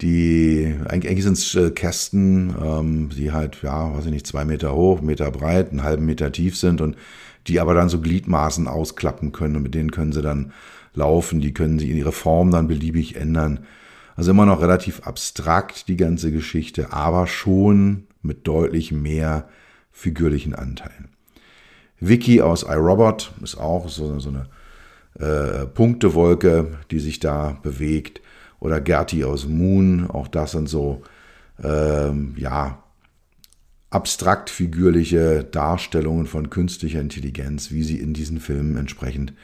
die, 0.00 0.72
eigentlich 0.86 1.24
sind 1.24 1.38
es 1.38 1.56
äh, 1.56 1.70
Kästen, 1.72 2.54
ähm, 2.62 3.08
die 3.08 3.32
halt, 3.32 3.62
ja, 3.62 3.96
weiß 3.96 4.06
ich 4.06 4.12
nicht, 4.12 4.28
zwei 4.28 4.44
Meter 4.44 4.76
hoch, 4.76 5.00
Meter 5.00 5.32
breit, 5.32 5.70
einen 5.70 5.82
halben 5.82 6.06
Meter 6.06 6.30
tief 6.30 6.56
sind 6.56 6.80
und 6.80 6.96
die 7.48 7.58
aber 7.58 7.74
dann 7.74 7.88
so 7.88 8.00
Gliedmaßen 8.00 8.68
ausklappen 8.68 9.32
können 9.32 9.56
und 9.56 9.64
mit 9.64 9.74
denen 9.74 9.90
können 9.90 10.12
sie 10.12 10.22
dann 10.22 10.52
laufen, 10.94 11.40
die 11.40 11.54
können 11.54 11.78
sie 11.78 11.90
in 11.90 11.96
ihre 11.96 12.12
Form 12.12 12.50
dann 12.50 12.68
beliebig 12.68 13.16
ändern. 13.16 13.60
Also 14.16 14.30
immer 14.30 14.46
noch 14.46 14.60
relativ 14.60 15.00
abstrakt 15.00 15.88
die 15.88 15.96
ganze 15.96 16.30
Geschichte, 16.32 16.92
aber 16.92 17.26
schon 17.26 18.06
mit 18.20 18.46
deutlich 18.46 18.92
mehr 18.92 19.48
figürlichen 19.90 20.54
Anteilen. 20.54 21.08
Vicky 21.98 22.42
aus 22.42 22.64
iRobot 22.64 23.32
ist 23.42 23.56
auch 23.56 23.88
so, 23.88 24.18
so 24.18 24.30
eine 24.30 24.46
äh, 25.18 25.66
Punktewolke, 25.66 26.78
die 26.90 26.98
sich 26.98 27.20
da 27.20 27.58
bewegt. 27.62 28.20
Oder 28.60 28.80
Gerti 28.80 29.24
aus 29.24 29.46
Moon, 29.46 30.08
auch 30.08 30.28
das 30.28 30.52
sind 30.52 30.68
so, 30.68 31.02
ähm, 31.62 32.34
ja, 32.36 32.82
abstrakt 33.90 34.50
figürliche 34.50 35.44
Darstellungen 35.44 36.26
von 36.26 36.48
künstlicher 36.48 37.00
Intelligenz, 37.00 37.70
wie 37.70 37.82
sie 37.82 37.98
in 37.98 38.14
diesen 38.14 38.40
Filmen 38.40 38.76
entsprechend 38.76 39.34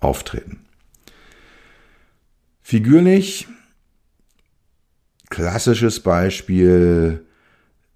auftreten. 0.00 0.60
Figürlich, 2.62 3.46
klassisches 5.30 6.00
Beispiel 6.00 7.24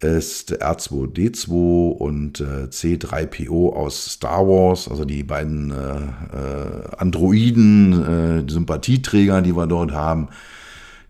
ist 0.03 0.62
R2D2 0.62 1.93
und 1.93 2.41
äh, 2.41 2.65
C3PO 2.71 3.73
aus 3.73 4.07
Star 4.07 4.47
Wars, 4.47 4.88
also 4.88 5.05
die 5.05 5.23
beiden 5.23 5.71
äh, 5.71 5.77
äh, 5.77 6.97
Androiden, 6.97 8.47
äh, 8.47 8.51
Sympathieträger, 8.51 9.43
die 9.43 9.55
wir 9.55 9.67
dort 9.67 9.93
haben. 9.93 10.29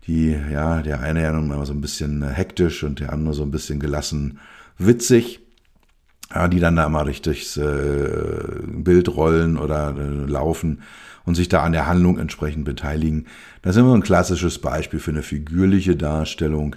Die, 0.05 0.37
ja, 0.51 0.81
der 0.81 0.99
eine 0.99 1.23
ja 1.23 1.31
nun 1.31 1.47
mal 1.47 1.65
so 1.65 1.73
ein 1.73 1.81
bisschen 1.81 2.21
hektisch 2.29 2.83
und 2.83 2.99
der 2.99 3.13
andere 3.13 3.33
so 3.33 3.43
ein 3.43 3.51
bisschen 3.51 3.79
gelassen 3.79 4.39
witzig. 4.77 5.39
Ja, 6.33 6.47
die 6.47 6.59
dann 6.59 6.75
da 6.75 6.89
mal 6.89 7.05
durchs 7.05 7.57
äh, 7.57 8.39
Bild 8.65 9.15
rollen 9.15 9.57
oder 9.57 9.95
äh, 9.97 10.29
laufen 10.29 10.81
und 11.25 11.35
sich 11.35 11.47
da 11.47 11.63
an 11.63 11.73
der 11.73 11.87
Handlung 11.87 12.19
entsprechend 12.19 12.65
beteiligen. 12.65 13.27
Das 13.61 13.75
ist 13.75 13.81
immer 13.81 13.95
ein 13.95 14.03
klassisches 14.03 14.59
Beispiel 14.59 14.99
für 14.99 15.11
eine 15.11 15.23
figürliche 15.23 15.95
Darstellung 15.95 16.75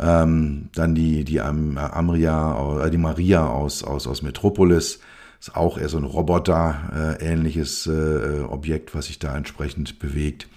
ähm, 0.00 0.70
dann 0.74 0.94
die, 0.94 1.24
die 1.24 1.40
Am 1.40 1.76
Amria, 1.76 2.84
äh, 2.84 2.90
die 2.90 2.98
Maria 2.98 3.46
aus, 3.46 3.84
aus, 3.84 4.06
aus 4.06 4.22
Metropolis. 4.22 5.00
Ist 5.38 5.56
auch 5.56 5.78
eher 5.78 5.88
so 5.88 5.96
ein 5.96 6.04
Roboter-ähnliches 6.04 7.86
äh, 7.86 7.92
äh, 7.92 8.40
Objekt, 8.42 8.94
was 8.94 9.06
sich 9.06 9.18
da 9.18 9.36
entsprechend 9.36 9.98
bewegt. 9.98 10.48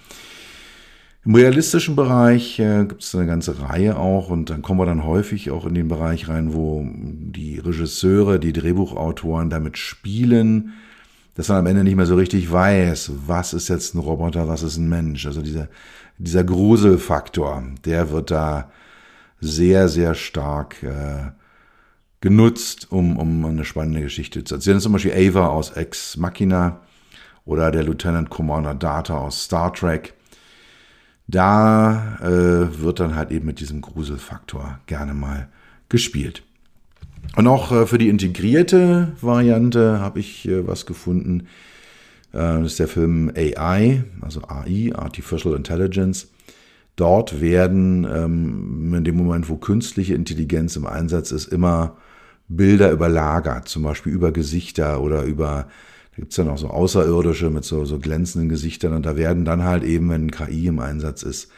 Im 1.26 1.34
realistischen 1.34 1.96
Bereich 1.96 2.58
äh, 2.58 2.84
gibt 2.84 3.02
es 3.02 3.14
eine 3.14 3.26
ganze 3.26 3.58
Reihe 3.60 3.96
auch 3.96 4.28
und 4.28 4.50
dann 4.50 4.60
kommen 4.60 4.80
wir 4.80 4.86
dann 4.86 5.04
häufig 5.04 5.50
auch 5.50 5.64
in 5.64 5.74
den 5.74 5.88
Bereich 5.88 6.28
rein, 6.28 6.52
wo 6.52 6.86
die 6.86 7.58
Regisseure, 7.58 8.38
die 8.38 8.52
Drehbuchautoren 8.52 9.48
damit 9.48 9.78
spielen, 9.78 10.74
dass 11.34 11.48
man 11.48 11.58
am 11.58 11.66
Ende 11.66 11.82
nicht 11.82 11.96
mehr 11.96 12.04
so 12.04 12.16
richtig 12.16 12.52
weiß, 12.52 13.12
was 13.26 13.54
ist 13.54 13.68
jetzt 13.68 13.94
ein 13.94 14.00
Roboter, 14.00 14.48
was 14.48 14.62
ist 14.62 14.76
ein 14.76 14.88
Mensch. 14.90 15.24
Also 15.24 15.40
dieser, 15.40 15.68
dieser 16.18 16.44
Gruselfaktor, 16.44 17.64
der 17.86 18.10
wird 18.10 18.30
da 18.30 18.70
sehr, 19.40 19.88
sehr 19.88 20.14
stark 20.14 20.82
äh, 20.82 21.32
genutzt, 22.20 22.88
um, 22.90 23.16
um 23.16 23.44
eine 23.46 23.64
spannende 23.64 24.02
Geschichte 24.02 24.44
zu 24.44 24.56
erzählen. 24.56 24.80
Zum 24.80 24.92
Beispiel 24.92 25.12
Ava 25.12 25.46
aus 25.46 25.70
Ex 25.70 26.18
Machina 26.18 26.80
oder 27.46 27.70
der 27.70 27.82
Lieutenant 27.82 28.28
Commander 28.28 28.74
Data 28.74 29.16
aus 29.16 29.44
Star 29.44 29.72
Trek. 29.72 30.14
Da 31.26 32.18
äh, 32.20 32.80
wird 32.80 33.00
dann 33.00 33.14
halt 33.14 33.30
eben 33.30 33.46
mit 33.46 33.60
diesem 33.60 33.80
Gruselfaktor 33.80 34.78
gerne 34.86 35.14
mal 35.14 35.48
gespielt. 35.88 36.42
Und 37.36 37.46
auch 37.46 37.72
äh, 37.72 37.86
für 37.86 37.98
die 37.98 38.08
integrierte 38.08 39.12
Variante 39.20 40.00
habe 40.00 40.20
ich 40.20 40.46
äh, 40.46 40.66
was 40.66 40.86
gefunden. 40.86 41.48
Äh, 42.32 42.60
das 42.60 42.72
ist 42.72 42.78
der 42.78 42.88
Film 42.88 43.32
AI, 43.34 44.04
also 44.20 44.42
AI, 44.42 44.92
Artificial 44.94 45.54
Intelligence. 45.54 46.28
Dort 46.96 47.40
werden 47.40 48.04
ähm, 48.04 48.94
in 48.94 49.04
dem 49.04 49.16
Moment, 49.16 49.48
wo 49.48 49.56
künstliche 49.56 50.14
Intelligenz 50.14 50.76
im 50.76 50.86
Einsatz 50.86 51.32
ist, 51.32 51.46
immer 51.46 51.96
Bilder 52.48 52.92
überlagert, 52.92 53.68
zum 53.68 53.82
Beispiel 53.82 54.12
über 54.12 54.30
Gesichter 54.30 55.00
oder 55.00 55.22
über, 55.24 55.66
da 56.14 56.20
gibt's 56.20 56.36
dann 56.36 56.48
auch 56.48 56.58
so 56.58 56.68
Außerirdische 56.68 57.50
mit 57.50 57.64
so, 57.64 57.84
so 57.84 57.98
glänzenden 57.98 58.48
Gesichtern 58.48 58.92
und 58.92 59.04
da 59.04 59.16
werden 59.16 59.44
dann 59.44 59.64
halt 59.64 59.82
eben, 59.82 60.10
wenn 60.10 60.30
KI 60.30 60.68
im 60.68 60.78
Einsatz 60.78 61.22
ist, 61.24 61.50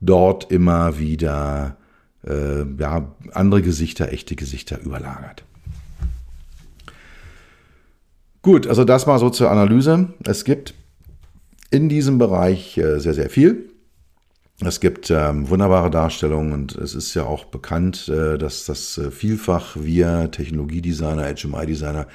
dort 0.00 0.50
immer 0.50 0.98
wieder 0.98 1.76
äh, 2.26 2.64
ja, 2.78 3.14
andere 3.32 3.62
Gesichter, 3.62 4.12
echte 4.12 4.36
Gesichter 4.36 4.80
überlagert. 4.80 5.44
Gut, 8.42 8.66
also 8.66 8.84
das 8.84 9.06
mal 9.06 9.18
so 9.18 9.30
zur 9.30 9.50
Analyse. 9.50 10.12
Es 10.24 10.44
gibt 10.44 10.74
in 11.70 11.88
diesem 11.88 12.18
Bereich 12.18 12.76
äh, 12.76 13.00
sehr, 13.00 13.14
sehr 13.14 13.30
viel. 13.30 13.70
Es 14.60 14.78
gibt 14.78 15.10
ähm, 15.10 15.48
wunderbare 15.50 15.90
Darstellungen 15.90 16.52
und 16.52 16.76
es 16.76 16.94
ist 16.94 17.12
ja 17.14 17.24
auch 17.24 17.44
bekannt, 17.44 18.08
äh, 18.08 18.38
dass 18.38 18.64
das 18.64 18.96
äh, 18.98 19.10
vielfach 19.10 19.76
wir 19.80 20.30
Technologiedesigner, 20.30 21.34
HMI-Designer 21.34 22.06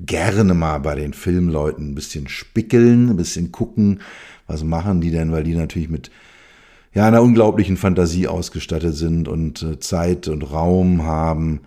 gerne 0.00 0.54
mal 0.54 0.78
bei 0.78 0.94
den 0.94 1.12
Filmleuten 1.12 1.90
ein 1.90 1.94
bisschen 1.94 2.28
spickeln, 2.28 3.10
ein 3.10 3.16
bisschen 3.16 3.52
gucken, 3.52 4.00
was 4.46 4.64
machen 4.64 5.02
die 5.02 5.10
denn, 5.10 5.32
weil 5.32 5.44
die 5.44 5.54
natürlich 5.54 5.90
mit 5.90 6.10
ja, 6.94 7.06
einer 7.06 7.22
unglaublichen 7.22 7.76
Fantasie 7.76 8.26
ausgestattet 8.26 8.94
sind 8.94 9.28
und 9.28 9.62
äh, 9.62 9.78
Zeit 9.78 10.28
und 10.28 10.50
Raum 10.50 11.02
haben, 11.02 11.60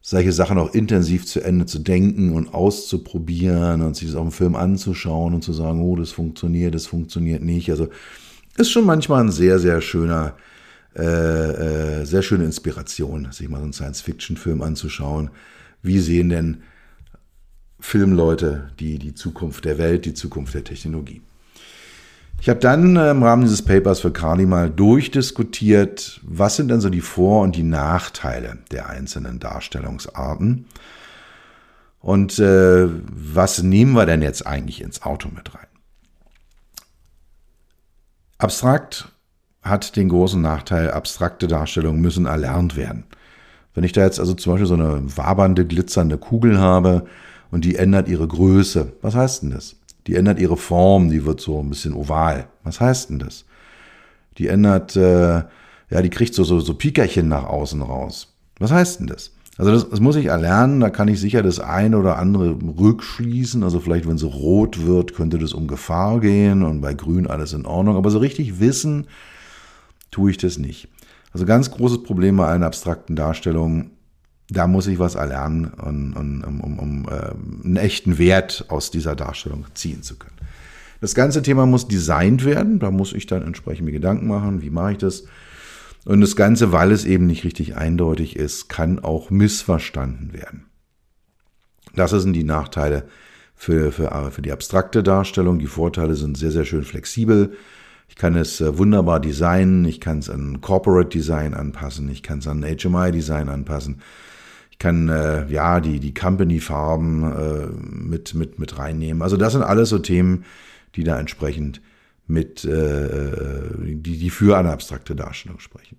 solche 0.00 0.32
Sachen 0.32 0.56
auch 0.56 0.72
intensiv 0.72 1.26
zu 1.26 1.42
Ende 1.42 1.66
zu 1.66 1.78
denken 1.78 2.32
und 2.32 2.54
auszuprobieren 2.54 3.82
und 3.82 3.96
sich 3.96 4.08
das 4.08 4.16
auf 4.16 4.28
dem 4.28 4.32
Film 4.32 4.56
anzuschauen 4.56 5.34
und 5.34 5.42
zu 5.42 5.52
sagen, 5.52 5.82
oh, 5.82 5.94
das 5.94 6.10
funktioniert, 6.10 6.74
das 6.74 6.86
funktioniert 6.86 7.42
nicht. 7.42 7.70
Also 7.70 7.88
ist 8.56 8.70
schon 8.70 8.84
manchmal 8.84 9.24
ein 9.24 9.30
sehr, 9.30 9.58
sehr 9.58 9.80
schöner, 9.80 10.34
äh, 10.96 11.02
äh, 12.00 12.04
sehr 12.04 12.22
schöne 12.22 12.44
Inspiration, 12.44 13.30
sich 13.30 13.48
mal 13.48 13.58
so 13.58 13.64
einen 13.64 13.72
Science-Fiction-Film 13.72 14.62
anzuschauen. 14.62 15.30
Wie 15.82 16.00
sehen 16.00 16.28
denn 16.28 16.62
Filmleute 17.80 18.70
die, 18.80 18.98
die 18.98 19.14
Zukunft 19.14 19.64
der 19.64 19.78
Welt, 19.78 20.04
die 20.04 20.14
Zukunft 20.14 20.54
der 20.54 20.64
Technologie? 20.64 21.22
Ich 22.40 22.48
habe 22.48 22.60
dann 22.60 22.96
äh, 22.96 23.10
im 23.10 23.22
Rahmen 23.22 23.42
dieses 23.42 23.62
Papers 23.62 24.00
für 24.00 24.12
Carly 24.12 24.46
mal 24.46 24.70
durchdiskutiert, 24.70 26.20
was 26.22 26.56
sind 26.56 26.68
denn 26.68 26.80
so 26.80 26.88
die 26.88 27.00
Vor- 27.00 27.42
und 27.42 27.56
die 27.56 27.64
Nachteile 27.64 28.58
der 28.70 28.88
einzelnen 28.88 29.40
Darstellungsarten 29.40 30.66
und 32.00 32.38
äh, 32.38 32.88
was 32.88 33.62
nehmen 33.62 33.94
wir 33.94 34.06
denn 34.06 34.22
jetzt 34.22 34.46
eigentlich 34.46 34.80
ins 34.80 35.02
Auto 35.02 35.28
mit 35.34 35.54
rein? 35.54 35.67
Abstrakt 38.38 39.08
hat 39.62 39.96
den 39.96 40.08
großen 40.08 40.40
Nachteil, 40.40 40.92
abstrakte 40.92 41.48
Darstellungen 41.48 42.00
müssen 42.00 42.26
erlernt 42.26 42.76
werden. 42.76 43.04
Wenn 43.74 43.82
ich 43.82 43.92
da 43.92 44.04
jetzt 44.04 44.20
also 44.20 44.32
zum 44.34 44.52
Beispiel 44.52 44.68
so 44.68 44.74
eine 44.74 45.02
wabernde, 45.16 45.66
glitzernde 45.66 46.18
Kugel 46.18 46.58
habe 46.60 47.06
und 47.50 47.64
die 47.64 47.74
ändert 47.74 48.08
ihre 48.08 48.28
Größe, 48.28 48.92
was 49.02 49.16
heißt 49.16 49.42
denn 49.42 49.50
das? 49.50 49.74
Die 50.06 50.14
ändert 50.14 50.38
ihre 50.38 50.56
Form, 50.56 51.10
die 51.10 51.26
wird 51.26 51.40
so 51.40 51.60
ein 51.60 51.68
bisschen 51.68 51.94
oval. 51.94 52.46
Was 52.62 52.80
heißt 52.80 53.10
denn 53.10 53.18
das? 53.18 53.44
Die 54.38 54.46
ändert, 54.46 54.94
äh, 54.94 55.42
ja, 55.90 56.02
die 56.02 56.10
kriegt 56.10 56.34
so, 56.34 56.44
so, 56.44 56.60
so 56.60 56.74
Piekerchen 56.74 57.28
nach 57.28 57.44
außen 57.44 57.82
raus. 57.82 58.34
Was 58.60 58.70
heißt 58.70 59.00
denn 59.00 59.08
das? 59.08 59.32
Also 59.58 59.72
das, 59.72 59.90
das 59.90 59.98
muss 59.98 60.14
ich 60.14 60.26
erlernen, 60.26 60.78
da 60.78 60.88
kann 60.88 61.08
ich 61.08 61.20
sicher 61.20 61.42
das 61.42 61.58
eine 61.58 61.98
oder 61.98 62.16
andere 62.16 62.56
rückschließen. 62.78 63.64
Also 63.64 63.80
vielleicht, 63.80 64.08
wenn 64.08 64.16
sie 64.16 64.26
rot 64.26 64.86
wird, 64.86 65.14
könnte 65.14 65.36
das 65.36 65.52
um 65.52 65.66
Gefahr 65.66 66.20
gehen 66.20 66.62
und 66.62 66.80
bei 66.80 66.94
grün 66.94 67.26
alles 67.26 67.52
in 67.52 67.66
Ordnung. 67.66 67.96
Aber 67.96 68.10
so 68.10 68.18
richtig 68.18 68.60
wissen 68.60 69.08
tue 70.12 70.30
ich 70.30 70.36
das 70.38 70.58
nicht. 70.58 70.88
Also 71.32 71.44
ganz 71.44 71.72
großes 71.72 72.04
Problem 72.04 72.36
bei 72.36 72.46
allen 72.46 72.62
abstrakten 72.62 73.16
Darstellungen, 73.16 73.90
da 74.48 74.68
muss 74.68 74.86
ich 74.86 75.00
was 75.00 75.16
erlernen, 75.16 75.72
um, 75.74 76.14
um, 76.16 76.60
um, 76.60 76.78
um 76.78 77.08
äh, 77.08 77.64
einen 77.64 77.76
echten 77.76 78.16
Wert 78.16 78.64
aus 78.68 78.92
dieser 78.92 79.16
Darstellung 79.16 79.66
ziehen 79.74 80.04
zu 80.04 80.16
können. 80.16 80.36
Das 81.00 81.14
ganze 81.14 81.42
Thema 81.42 81.66
muss 81.66 81.88
designt 81.88 82.44
werden, 82.44 82.78
da 82.78 82.90
muss 82.90 83.12
ich 83.12 83.26
dann 83.26 83.42
entsprechende 83.42 83.92
Gedanken 83.92 84.28
machen, 84.28 84.62
wie 84.62 84.70
mache 84.70 84.92
ich 84.92 84.98
das. 84.98 85.24
Und 86.08 86.22
das 86.22 86.36
Ganze, 86.36 86.72
weil 86.72 86.90
es 86.90 87.04
eben 87.04 87.26
nicht 87.26 87.44
richtig 87.44 87.76
eindeutig 87.76 88.34
ist, 88.34 88.70
kann 88.70 88.98
auch 88.98 89.28
missverstanden 89.28 90.32
werden. 90.32 90.64
Das 91.94 92.12
sind 92.12 92.32
die 92.32 92.44
Nachteile 92.44 93.06
für, 93.54 93.92
für, 93.92 94.30
für 94.30 94.40
die 94.40 94.50
abstrakte 94.50 95.02
Darstellung. 95.02 95.58
Die 95.58 95.66
Vorteile 95.66 96.14
sind 96.14 96.38
sehr, 96.38 96.50
sehr 96.50 96.64
schön 96.64 96.84
flexibel. 96.84 97.52
Ich 98.08 98.16
kann 98.16 98.36
es 98.36 98.62
äh, 98.62 98.78
wunderbar 98.78 99.20
designen, 99.20 99.84
ich 99.84 100.00
kann 100.00 100.20
es 100.20 100.30
an 100.30 100.62
Corporate 100.62 101.10
Design 101.10 101.52
anpassen, 101.52 102.08
ich 102.08 102.22
kann 102.22 102.38
es 102.38 102.46
an 102.46 102.62
HMI 102.64 103.12
Design 103.12 103.50
anpassen. 103.50 104.00
Ich 104.70 104.78
kann 104.78 105.10
äh, 105.10 105.46
ja 105.52 105.80
die, 105.80 106.00
die 106.00 106.14
Company-Farben 106.14 107.22
äh, 107.22 107.66
mit, 107.66 108.32
mit, 108.32 108.58
mit 108.58 108.78
reinnehmen. 108.78 109.20
Also 109.20 109.36
das 109.36 109.52
sind 109.52 109.62
alles 109.62 109.90
so 109.90 109.98
Themen, 109.98 110.46
die 110.94 111.04
da 111.04 111.20
entsprechend 111.20 111.82
mit, 112.28 112.64
äh, 112.64 113.30
die, 113.78 114.18
die 114.18 114.30
für 114.30 114.56
eine 114.56 114.70
abstrakte 114.70 115.16
Darstellung 115.16 115.58
sprechen. 115.58 115.96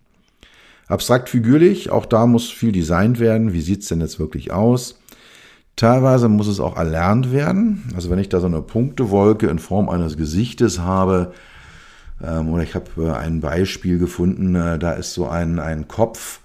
Abstrakt 0.88 1.30
figürlich, 1.30 1.92
auch 1.92 2.06
da 2.06 2.26
muss 2.26 2.50
viel 2.50 2.72
designt 2.72 3.20
werden. 3.20 3.54
Wie 3.54 3.62
sieht's 3.62 3.88
denn 3.88 4.02
jetzt 4.02 4.20
wirklich 4.20 4.52
aus? 4.52 5.00
Teilweise 5.76 6.30
muss 6.30 6.48
es 6.48 6.60
auch 6.60 6.78
erlernt 6.78 7.32
werden. 7.32 7.92
Also 7.96 8.10
wenn 8.10 8.20
ich 8.20 8.30
da 8.30 8.40
so 8.40 8.48
eine 8.48 8.62
Punktewolke 8.62 9.48
in 9.48 9.60
Form 9.60 9.90
eines 9.90 10.18
Gesichtes 10.18 10.80
habe, 10.80 11.34
ähm, 12.24 12.50
oder 12.50 12.64
ich 12.64 12.76
habe 12.76 12.90
äh, 12.98 13.12
ein 13.12 13.40
Beispiel 13.40 13.98
gefunden, 13.98 14.56
äh, 14.56 14.78
da 14.78 14.94
ist 14.94 15.14
so 15.14 15.28
ein, 15.28 15.60
ein 15.60 15.88
Kopf, 15.88 16.42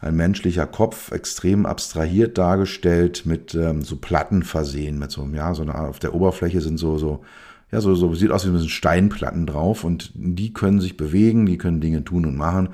ein 0.00 0.16
menschlicher 0.16 0.66
Kopf, 0.66 1.12
extrem 1.12 1.66
abstrahiert 1.66 2.38
dargestellt, 2.38 3.26
mit 3.26 3.54
ähm, 3.54 3.82
so 3.82 3.96
Platten 3.96 4.42
versehen, 4.42 4.98
mit 4.98 5.10
so, 5.10 5.28
ja, 5.32 5.54
so 5.54 5.62
eine, 5.62 5.78
auf 5.78 5.98
der 5.98 6.14
Oberfläche 6.14 6.60
sind 6.60 6.78
so, 6.78 6.98
so 6.98 7.20
ja, 7.72 7.80
so, 7.80 7.94
so 7.94 8.14
sieht 8.14 8.30
aus 8.30 8.44
wie 8.44 8.54
ein 8.54 8.68
Steinplatten 8.68 9.46
drauf 9.46 9.82
und 9.82 10.12
die 10.14 10.52
können 10.52 10.80
sich 10.80 10.98
bewegen, 10.98 11.46
die 11.46 11.56
können 11.56 11.80
Dinge 11.80 12.04
tun 12.04 12.26
und 12.26 12.36
machen. 12.36 12.68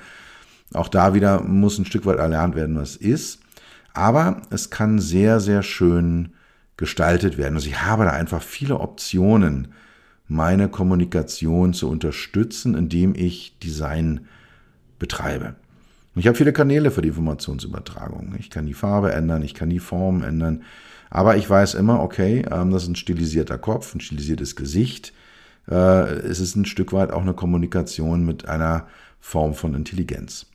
Auch 0.74 0.88
da 0.88 1.14
wieder 1.14 1.40
muss 1.42 1.78
ein 1.78 1.84
Stück 1.84 2.04
weit 2.04 2.18
erlernt 2.18 2.56
werden, 2.56 2.76
was 2.76 2.96
ist. 2.96 3.40
Aber 3.94 4.42
es 4.50 4.70
kann 4.70 4.98
sehr, 4.98 5.40
sehr 5.40 5.62
schön 5.62 6.32
gestaltet 6.76 7.38
werden. 7.38 7.54
Also 7.54 7.68
ich 7.68 7.82
habe 7.82 8.04
da 8.04 8.11
einfach 8.11 8.42
viele 8.42 8.80
Optionen, 8.80 9.68
meine 10.26 10.68
Kommunikation 10.68 11.72
zu 11.72 11.88
unterstützen, 11.88 12.74
indem 12.74 13.14
ich 13.14 13.58
Design 13.61 14.26
betreibe. 14.98 15.54
Und 16.14 16.20
ich 16.20 16.26
habe 16.26 16.37
viele 16.37 16.52
Kanäle 16.52 16.90
für 16.90 17.02
die 17.02 17.08
Informationsübertragung. 17.08 18.34
Ich 18.38 18.50
kann 18.50 18.66
die 18.66 18.74
Farbe 18.74 19.12
ändern, 19.12 19.42
ich 19.42 19.54
kann 19.54 19.70
die 19.70 19.78
Form 19.78 20.22
ändern. 20.22 20.62
Aber 21.11 21.37
ich 21.37 21.49
weiß 21.49 21.75
immer, 21.75 22.01
okay, 22.01 22.44
ähm, 22.51 22.71
das 22.71 22.85
ist 22.85 22.88
ein 22.88 22.97
stilisierter 22.97 23.59
Kopf, 23.59 23.94
ein 23.94 24.01
stilisiertes 24.01 24.57
Gesicht. 24.57 25.12
Äh, 25.68 25.75
es 25.75 26.40
ist 26.40 26.57
ein 26.57 26.64
Stück 26.64 26.92
weit 26.92 27.11
auch 27.11 27.23
eine 27.23 27.35
Kommunikation 27.35 28.25
mit 28.25 28.49
einer 28.49 28.87
Form 29.21 29.55
von 29.55 29.75
Intelligenz. 29.75 30.47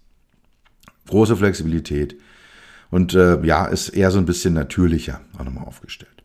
Große 1.07 1.35
Flexibilität 1.35 2.17
und 2.89 3.13
äh, 3.13 3.43
ja, 3.43 3.65
ist 3.65 3.89
eher 3.89 4.11
so 4.11 4.19
ein 4.19 4.25
bisschen 4.25 4.53
natürlicher 4.53 5.21
auch 5.37 5.43
nochmal 5.43 5.65
aufgestellt. 5.65 6.23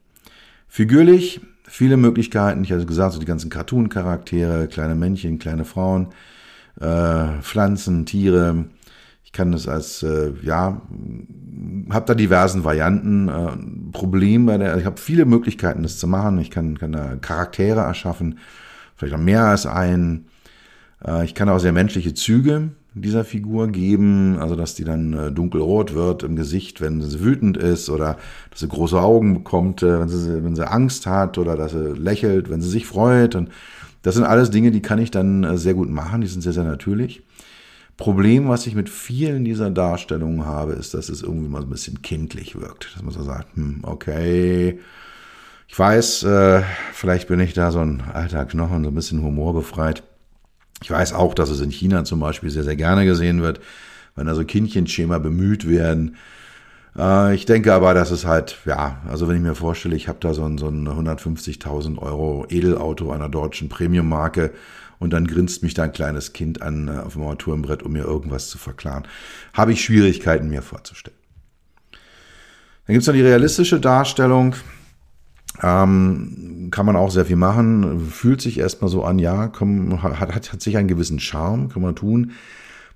Figürlich 0.68 1.40
viele 1.68 1.96
Möglichkeiten. 1.96 2.64
Ich 2.64 2.72
hatte 2.72 2.86
gesagt, 2.86 3.14
so 3.14 3.20
die 3.20 3.26
ganzen 3.26 3.50
Cartoon-Charaktere, 3.50 4.68
kleine 4.68 4.94
Männchen, 4.94 5.38
kleine 5.38 5.64
Frauen, 5.64 6.08
äh, 6.80 7.40
Pflanzen, 7.42 8.06
Tiere, 8.06 8.66
ich 9.28 9.32
kann 9.32 9.52
das 9.52 9.68
als, 9.68 10.02
äh, 10.02 10.32
ja, 10.42 10.80
habe 11.90 12.06
da 12.06 12.14
diversen 12.14 12.64
Varianten. 12.64 13.28
Äh, 13.28 13.92
Problem 13.92 14.46
bei 14.46 14.56
der, 14.56 14.78
ich 14.78 14.86
habe 14.86 14.98
viele 14.98 15.26
Möglichkeiten, 15.26 15.82
das 15.82 15.98
zu 15.98 16.06
machen. 16.06 16.38
Ich 16.38 16.50
kann, 16.50 16.78
kann 16.78 16.92
da 16.92 17.16
Charaktere 17.16 17.80
erschaffen, 17.80 18.38
vielleicht 18.96 19.14
auch 19.14 19.20
mehr 19.20 19.44
als 19.44 19.66
einen. 19.66 20.28
Äh, 21.06 21.26
ich 21.26 21.34
kann 21.34 21.50
auch 21.50 21.58
sehr 21.58 21.74
menschliche 21.74 22.14
Züge 22.14 22.70
dieser 22.94 23.22
Figur 23.22 23.68
geben, 23.68 24.38
also 24.38 24.56
dass 24.56 24.74
die 24.74 24.84
dann 24.84 25.12
äh, 25.12 25.30
dunkelrot 25.30 25.92
wird 25.92 26.22
im 26.22 26.34
Gesicht, 26.34 26.80
wenn 26.80 27.02
sie 27.02 27.20
wütend 27.20 27.58
ist 27.58 27.90
oder 27.90 28.16
dass 28.50 28.60
sie 28.60 28.68
große 28.68 28.98
Augen 28.98 29.34
bekommt, 29.34 29.82
äh, 29.82 30.00
wenn, 30.00 30.08
sie, 30.08 30.42
wenn 30.42 30.56
sie 30.56 30.66
Angst 30.66 31.06
hat 31.06 31.36
oder 31.36 31.54
dass 31.54 31.72
sie 31.72 31.92
lächelt, 31.92 32.48
wenn 32.48 32.62
sie 32.62 32.70
sich 32.70 32.86
freut. 32.86 33.34
Und 33.34 33.50
das 34.00 34.14
sind 34.14 34.24
alles 34.24 34.48
Dinge, 34.48 34.70
die 34.70 34.80
kann 34.80 34.98
ich 34.98 35.10
dann 35.10 35.44
äh, 35.44 35.58
sehr 35.58 35.74
gut 35.74 35.90
machen, 35.90 36.22
die 36.22 36.28
sind 36.28 36.40
sehr, 36.40 36.54
sehr 36.54 36.64
natürlich. 36.64 37.22
Problem, 37.98 38.48
was 38.48 38.66
ich 38.68 38.76
mit 38.76 38.88
vielen 38.88 39.44
dieser 39.44 39.70
Darstellungen 39.70 40.46
habe, 40.46 40.72
ist, 40.74 40.94
dass 40.94 41.08
es 41.08 41.20
irgendwie 41.20 41.48
mal 41.48 41.60
so 41.60 41.66
ein 41.66 41.70
bisschen 41.70 42.00
kindlich 42.00 42.54
wirkt. 42.54 42.94
Dass 42.94 43.02
man 43.02 43.12
so 43.12 43.24
sagt, 43.24 43.56
hm, 43.56 43.80
okay, 43.82 44.78
ich 45.66 45.78
weiß, 45.78 46.22
äh, 46.22 46.62
vielleicht 46.92 47.26
bin 47.26 47.40
ich 47.40 47.54
da 47.54 47.72
so 47.72 47.80
ein 47.80 48.00
alter 48.00 48.46
Knochen, 48.46 48.84
so 48.84 48.90
ein 48.90 48.94
bisschen 48.94 49.22
humorbefreit. 49.22 50.04
Ich 50.80 50.90
weiß 50.92 51.12
auch, 51.12 51.34
dass 51.34 51.50
es 51.50 51.60
in 51.60 51.70
China 51.70 52.04
zum 52.04 52.20
Beispiel 52.20 52.50
sehr, 52.50 52.62
sehr 52.62 52.76
gerne 52.76 53.04
gesehen 53.04 53.42
wird, 53.42 53.60
wenn 54.14 54.28
da 54.28 54.34
so 54.36 54.44
Kindchenschema 54.44 55.18
bemüht 55.18 55.68
werden. 55.68 56.16
Äh, 56.96 57.34
ich 57.34 57.46
denke 57.46 57.74
aber, 57.74 57.94
dass 57.94 58.12
es 58.12 58.24
halt, 58.24 58.58
ja, 58.64 59.02
also 59.08 59.26
wenn 59.26 59.34
ich 59.34 59.42
mir 59.42 59.56
vorstelle, 59.56 59.96
ich 59.96 60.06
habe 60.06 60.18
da 60.20 60.34
so 60.34 60.44
ein, 60.44 60.56
so 60.56 60.68
ein 60.68 60.86
150.000 60.86 61.98
Euro 61.98 62.46
Edelauto 62.48 63.10
einer 63.10 63.28
deutschen 63.28 63.68
Premium-Marke 63.68 64.52
und 64.98 65.12
dann 65.12 65.26
grinst 65.26 65.62
mich 65.62 65.74
da 65.74 65.84
ein 65.84 65.92
kleines 65.92 66.32
Kind 66.32 66.62
an 66.62 66.88
äh, 66.88 66.98
auf 66.98 67.14
dem 67.14 67.22
Armaturenbrett, 67.22 67.82
um 67.82 67.92
mir 67.92 68.04
irgendwas 68.04 68.48
zu 68.48 68.58
verklaren. 68.58 69.06
Habe 69.52 69.72
ich 69.72 69.82
Schwierigkeiten 69.82 70.48
mir 70.48 70.62
vorzustellen. 70.62 71.16
Dann 72.86 72.94
gibt 72.94 73.02
es 73.02 73.06
noch 73.06 73.14
die 73.14 73.22
realistische 73.22 73.80
Darstellung. 73.80 74.54
Ähm, 75.62 76.68
kann 76.70 76.86
man 76.86 76.96
auch 76.96 77.10
sehr 77.10 77.26
viel 77.26 77.36
machen. 77.36 78.08
Fühlt 78.08 78.40
sich 78.40 78.58
erstmal 78.58 78.90
so 78.90 79.04
an, 79.04 79.18
ja, 79.18 79.48
komm, 79.48 80.02
hat, 80.02 80.18
hat, 80.20 80.52
hat 80.52 80.62
sich 80.62 80.76
einen 80.76 80.88
gewissen 80.88 81.20
Charme, 81.20 81.68
kann 81.68 81.82
man 81.82 81.96
tun. 81.96 82.32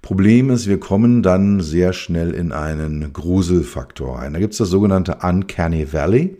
Problem 0.00 0.50
ist, 0.50 0.66
wir 0.66 0.80
kommen 0.80 1.22
dann 1.22 1.60
sehr 1.60 1.92
schnell 1.92 2.32
in 2.32 2.52
einen 2.52 3.12
Gruselfaktor 3.12 4.18
rein. 4.18 4.32
Da 4.32 4.40
gibt 4.40 4.52
es 4.52 4.58
das 4.58 4.68
sogenannte 4.68 5.18
Uncanny 5.22 5.92
Valley. 5.92 6.36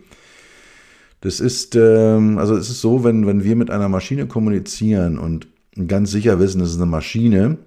Das 1.21 1.39
ist, 1.39 1.75
ähm, 1.75 2.37
also 2.37 2.55
es 2.57 2.69
ist 2.69 2.81
so, 2.81 3.05
wenn, 3.05 3.25
wenn 3.25 3.45
wir 3.45 3.55
mit 3.55 3.71
einer 3.71 3.87
Maschine 3.87 4.27
kommunizieren 4.27 5.17
und 5.17 5.47
ganz 5.87 6.11
sicher 6.11 6.39
wissen, 6.39 6.61
es 6.61 6.71
ist 6.71 6.77
eine 6.77 6.85
Maschine, 6.85 7.57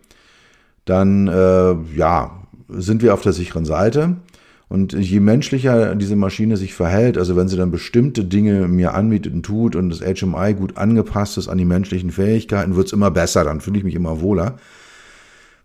dann 0.85 1.29
äh, 1.29 1.75
ja, 1.97 2.43
sind 2.69 3.03
wir 3.03 3.15
auf 3.15 3.23
der 3.23 3.33
sicheren 3.33 3.65
Seite. 3.65 4.17
Und 4.69 4.95
je 4.95 5.21
menschlicher 5.21 5.95
diese 5.95 6.17
Maschine 6.17 6.57
sich 6.57 6.75
verhält, 6.75 7.19
also 7.19 7.37
wenn 7.37 7.47
sie 7.47 7.57
dann 7.57 7.71
bestimmte 7.71 8.25
Dinge 8.25 8.67
mir 8.67 8.95
anbietet 8.95 9.33
und 9.33 9.45
tut 9.45 9.77
und 9.77 9.91
das 9.91 10.01
HMI 10.01 10.55
gut 10.55 10.77
angepasst 10.77 11.39
ist 11.39 11.47
an 11.47 11.59
die 11.59 11.65
menschlichen 11.65 12.11
Fähigkeiten, 12.11 12.75
wird 12.75 12.89
es 12.89 12.93
immer 12.93 13.13
besser, 13.13 13.45
dann 13.45 13.61
fühle 13.61 13.79
ich 13.79 13.85
mich 13.85 13.95
immer 13.95 14.21
wohler. 14.21 14.59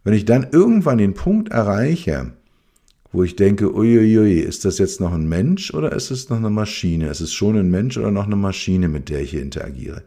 Wenn 0.03 0.13
ich 0.13 0.25
dann 0.25 0.47
irgendwann 0.51 0.99
den 0.99 1.15
Punkt 1.15 1.49
erreiche, 1.49 2.33
wo 3.11 3.23
ich 3.23 3.35
denke, 3.35 3.73
uiuiui, 3.73 4.39
ist 4.39 4.65
das 4.65 4.77
jetzt 4.77 5.01
noch 5.01 5.13
ein 5.13 5.27
Mensch 5.27 5.73
oder 5.73 5.91
ist 5.91 6.11
es 6.11 6.29
noch 6.29 6.37
eine 6.37 6.49
Maschine? 6.49 7.09
Ist 7.09 7.21
es 7.21 7.33
schon 7.33 7.57
ein 7.57 7.69
Mensch 7.69 7.97
oder 7.97 8.11
noch 8.11 8.25
eine 8.25 8.35
Maschine, 8.35 8.87
mit 8.87 9.09
der 9.09 9.21
ich 9.21 9.31
hier 9.31 9.41
interagiere? 9.41 10.03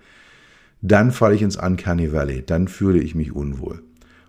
Dann 0.87 1.13
falle 1.13 1.35
ich 1.35 1.43
ins 1.43 1.57
Uncanny 1.57 2.13
Valley, 2.13 2.45
dann 2.45 2.69
fühle 2.69 3.01
ich 3.01 3.15
mich 3.15 3.35
unwohl. 3.35 3.83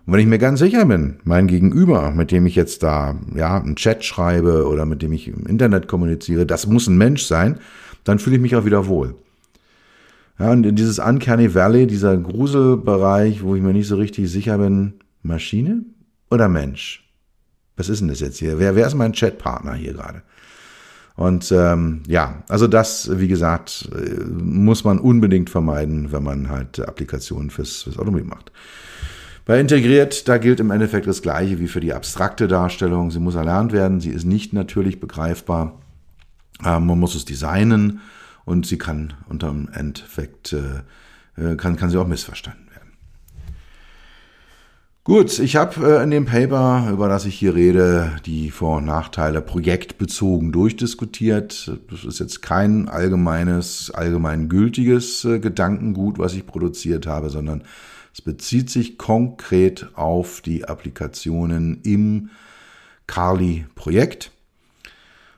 Und 0.06 0.12
wenn 0.12 0.20
ich 0.20 0.26
mir 0.26 0.38
ganz 0.38 0.60
sicher 0.60 0.86
bin, 0.86 1.16
mein 1.24 1.48
Gegenüber, 1.48 2.12
mit 2.12 2.30
dem 2.30 2.46
ich 2.46 2.54
jetzt 2.54 2.82
da 2.82 3.16
ja 3.34 3.60
einen 3.60 3.76
Chat 3.76 4.04
schreibe 4.04 4.66
oder 4.66 4.86
mit 4.86 5.02
dem 5.02 5.12
ich 5.12 5.28
im 5.28 5.46
Internet 5.46 5.86
kommuniziere, 5.86 6.46
das 6.46 6.66
muss 6.66 6.86
ein 6.86 6.96
Mensch 6.96 7.24
sein, 7.24 7.58
dann 8.04 8.18
fühle 8.18 8.36
ich 8.36 8.42
mich 8.42 8.56
auch 8.56 8.64
wieder 8.64 8.86
wohl. 8.86 9.16
Ja, 10.38 10.50
und 10.52 10.64
in 10.64 10.76
dieses 10.76 10.98
Uncanny 10.98 11.54
Valley, 11.54 11.86
dieser 11.86 12.16
Gruselbereich, 12.16 13.42
wo 13.42 13.54
ich 13.54 13.62
mir 13.62 13.72
nicht 13.72 13.88
so 13.88 13.96
richtig 13.96 14.30
sicher 14.30 14.56
bin, 14.56 14.94
Maschine 15.22 15.84
oder 16.30 16.48
Mensch? 16.48 17.06
Was 17.76 17.90
ist 17.90 18.00
denn 18.00 18.08
das 18.08 18.20
jetzt 18.20 18.38
hier? 18.38 18.58
Wer, 18.58 18.76
wer 18.76 18.86
ist 18.86 18.94
mein 18.94 19.12
Chatpartner 19.12 19.74
hier 19.74 19.92
gerade? 19.92 20.22
Und 21.16 21.50
ähm, 21.50 22.02
ja, 22.06 22.42
also 22.48 22.66
das, 22.66 23.10
wie 23.18 23.28
gesagt, 23.28 23.88
äh, 23.94 24.20
muss 24.24 24.84
man 24.84 24.98
unbedingt 24.98 25.48
vermeiden, 25.48 26.12
wenn 26.12 26.22
man 26.22 26.50
halt 26.50 26.78
Applikationen 26.86 27.48
fürs, 27.48 27.82
fürs 27.82 27.98
Automobil 27.98 28.26
macht. 28.26 28.52
Bei 29.46 29.58
integriert, 29.58 30.28
da 30.28 30.38
gilt 30.38 30.60
im 30.60 30.70
Endeffekt 30.70 31.06
das 31.06 31.22
Gleiche 31.22 31.58
wie 31.58 31.68
für 31.68 31.80
die 31.80 31.94
abstrakte 31.94 32.48
Darstellung. 32.48 33.10
Sie 33.10 33.20
muss 33.20 33.34
erlernt 33.34 33.72
werden, 33.72 34.00
sie 34.00 34.10
ist 34.10 34.24
nicht 34.24 34.52
natürlich 34.52 35.00
begreifbar. 35.00 35.80
Ähm, 36.64 36.86
man 36.86 36.98
muss 36.98 37.14
es 37.14 37.24
designen 37.24 38.00
und 38.44 38.66
sie 38.66 38.76
kann 38.76 39.14
unter 39.28 39.48
dem 39.48 39.68
Endeffekt, 39.72 40.52
äh, 40.52 41.42
äh, 41.42 41.56
kann, 41.56 41.76
kann 41.76 41.90
sie 41.90 41.98
auch 41.98 42.06
missverstanden. 42.06 42.65
Gut, 45.06 45.38
ich 45.38 45.54
habe 45.54 45.98
äh, 45.98 46.02
in 46.02 46.10
dem 46.10 46.24
Paper, 46.24 46.88
über 46.90 47.08
das 47.08 47.26
ich 47.26 47.38
hier 47.38 47.54
rede, 47.54 48.16
die 48.26 48.50
Vor- 48.50 48.78
und 48.78 48.86
Nachteile 48.86 49.40
projektbezogen 49.40 50.50
durchdiskutiert. 50.50 51.70
Das 51.88 52.04
ist 52.04 52.18
jetzt 52.18 52.42
kein 52.42 52.88
allgemeines, 52.88 53.92
allgemeingültiges 53.92 55.24
äh, 55.24 55.38
Gedankengut, 55.38 56.18
was 56.18 56.34
ich 56.34 56.44
produziert 56.44 57.06
habe, 57.06 57.30
sondern 57.30 57.62
es 58.12 58.20
bezieht 58.20 58.68
sich 58.68 58.98
konkret 58.98 59.90
auf 59.94 60.40
die 60.40 60.64
Applikationen 60.64 61.82
im 61.84 62.30
Carly-Projekt. 63.06 64.32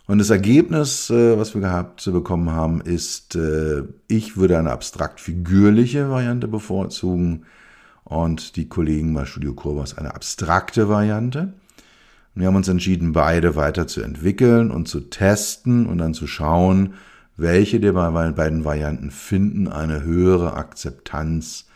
Und 0.06 0.16
das 0.16 0.30
Ergebnis, 0.30 1.10
äh, 1.10 1.38
was 1.38 1.52
wir 1.52 1.60
gehabt 1.60 2.10
bekommen 2.10 2.52
haben, 2.52 2.80
ist, 2.80 3.36
äh, 3.36 3.82
ich 4.06 4.38
würde 4.38 4.58
eine 4.58 4.70
abstrakt-figürliche 4.70 6.08
Variante 6.08 6.48
bevorzugen 6.48 7.44
und 8.08 8.56
die 8.56 8.68
Kollegen 8.68 9.12
bei 9.12 9.26
Studio 9.26 9.52
Kurbas 9.52 9.96
eine 9.96 10.14
abstrakte 10.14 10.88
Variante. 10.88 11.52
wir 12.34 12.46
haben 12.46 12.56
uns 12.56 12.68
entschieden, 12.68 13.12
beide 13.12 13.54
weiterzuentwickeln 13.54 14.70
und 14.70 14.88
zu 14.88 15.00
testen 15.00 15.86
und 15.86 15.98
dann 15.98 16.14
zu 16.14 16.26
schauen, 16.26 16.94
welche 17.36 17.80
der 17.80 17.92
beiden 17.92 18.64
Varianten 18.64 19.10
finden 19.10 19.68
eine 19.68 20.02
höhere 20.02 20.54
Akzeptanz 20.54 21.66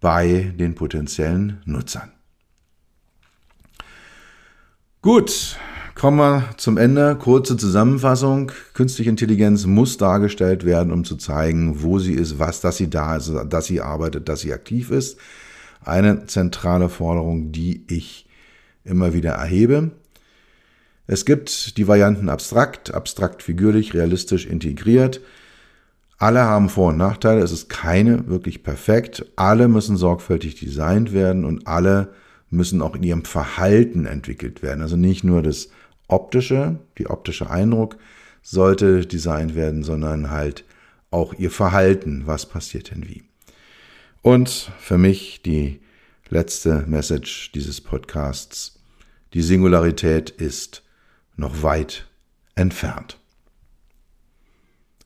bei 0.00 0.54
den 0.56 0.74
potenziellen 0.74 1.60
Nutzern. 1.64 2.12
Gut, 5.02 5.56
kommen 6.00 6.16
wir 6.16 6.44
zum 6.56 6.78
Ende. 6.78 7.14
Kurze 7.14 7.58
Zusammenfassung. 7.58 8.52
Künstliche 8.72 9.10
Intelligenz 9.10 9.66
muss 9.66 9.98
dargestellt 9.98 10.64
werden, 10.64 10.94
um 10.94 11.04
zu 11.04 11.16
zeigen, 11.16 11.82
wo 11.82 11.98
sie 11.98 12.14
ist, 12.14 12.38
was, 12.38 12.62
dass 12.62 12.78
sie 12.78 12.88
da 12.88 13.16
ist, 13.16 13.30
dass 13.50 13.66
sie 13.66 13.82
arbeitet, 13.82 14.26
dass 14.30 14.40
sie 14.40 14.54
aktiv 14.54 14.90
ist. 14.90 15.18
Eine 15.84 16.24
zentrale 16.24 16.88
Forderung, 16.88 17.52
die 17.52 17.84
ich 17.86 18.26
immer 18.82 19.12
wieder 19.12 19.32
erhebe. 19.32 19.90
Es 21.06 21.26
gibt 21.26 21.76
die 21.76 21.86
Varianten 21.86 22.30
abstrakt, 22.30 22.94
abstrakt 22.94 23.42
figürlich, 23.42 23.92
realistisch 23.92 24.46
integriert. 24.46 25.20
Alle 26.16 26.40
haben 26.40 26.70
Vor- 26.70 26.88
und 26.88 26.96
Nachteile. 26.96 27.42
Es 27.42 27.52
ist 27.52 27.68
keine 27.68 28.26
wirklich 28.26 28.62
perfekt. 28.62 29.26
Alle 29.36 29.68
müssen 29.68 29.98
sorgfältig 29.98 30.54
designt 30.54 31.12
werden 31.12 31.44
und 31.44 31.66
alle 31.66 32.14
müssen 32.48 32.80
auch 32.80 32.96
in 32.96 33.02
ihrem 33.02 33.26
Verhalten 33.26 34.06
entwickelt 34.06 34.62
werden. 34.62 34.80
Also 34.80 34.96
nicht 34.96 35.24
nur 35.24 35.42
das 35.42 35.68
optische, 36.10 36.78
die 36.98 37.08
optische 37.08 37.50
Eindruck 37.50 37.96
sollte 38.42 39.06
designt 39.06 39.54
werden, 39.54 39.82
sondern 39.82 40.30
halt 40.30 40.64
auch 41.10 41.34
ihr 41.34 41.50
Verhalten, 41.50 42.22
was 42.26 42.46
passiert 42.46 42.90
denn 42.90 43.08
wie. 43.08 43.24
Und 44.22 44.70
für 44.78 44.98
mich 44.98 45.42
die 45.42 45.80
letzte 46.28 46.84
Message 46.86 47.52
dieses 47.52 47.80
Podcasts, 47.80 48.78
die 49.34 49.42
Singularität 49.42 50.30
ist 50.30 50.82
noch 51.36 51.62
weit 51.62 52.06
entfernt. 52.54 53.18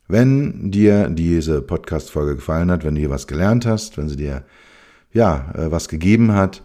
Wenn 0.06 0.70
dir 0.70 1.08
diese 1.08 1.62
Podcast-Folge 1.62 2.36
gefallen 2.36 2.70
hat, 2.70 2.84
wenn 2.84 2.94
du 2.94 3.00
hier 3.00 3.10
was 3.10 3.26
gelernt 3.26 3.64
hast, 3.64 3.96
wenn 3.96 4.08
sie 4.08 4.16
dir 4.16 4.44
ja 5.12 5.52
äh, 5.54 5.70
was 5.70 5.88
gegeben 5.88 6.32
hat, 6.32 6.62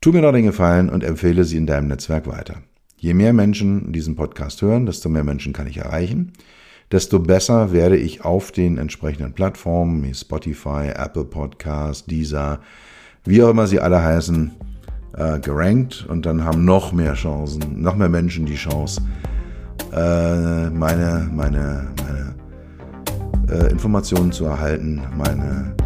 tu 0.00 0.12
mir 0.12 0.20
doch 0.20 0.32
den 0.32 0.44
Gefallen 0.44 0.90
und 0.90 1.02
empfehle 1.02 1.44
sie 1.44 1.56
in 1.56 1.66
deinem 1.66 1.88
Netzwerk 1.88 2.26
weiter. 2.26 2.62
Je 3.04 3.12
mehr 3.12 3.34
Menschen 3.34 3.92
diesen 3.92 4.16
Podcast 4.16 4.62
hören, 4.62 4.86
desto 4.86 5.10
mehr 5.10 5.24
Menschen 5.24 5.52
kann 5.52 5.66
ich 5.66 5.76
erreichen, 5.76 6.32
desto 6.90 7.18
besser 7.18 7.70
werde 7.70 7.98
ich 7.98 8.24
auf 8.24 8.50
den 8.50 8.78
entsprechenden 8.78 9.34
Plattformen 9.34 10.02
wie 10.02 10.14
Spotify, 10.14 10.88
Apple 10.96 11.26
Podcast, 11.26 12.10
Deezer, 12.10 12.60
wie 13.26 13.42
auch 13.42 13.50
immer 13.50 13.66
sie 13.66 13.78
alle 13.78 14.02
heißen, 14.02 14.52
äh, 15.18 15.38
gerankt. 15.38 16.06
Und 16.08 16.24
dann 16.24 16.46
haben 16.46 16.64
noch 16.64 16.94
mehr 16.94 17.12
Chancen, 17.12 17.82
noch 17.82 17.94
mehr 17.94 18.08
Menschen 18.08 18.46
die 18.46 18.54
Chance, 18.54 19.02
äh, 19.92 20.70
meine, 20.70 21.28
meine, 21.30 21.88
meine 22.06 22.34
äh, 23.50 23.70
Informationen 23.70 24.32
zu 24.32 24.46
erhalten, 24.46 25.02
meine, 25.14 25.76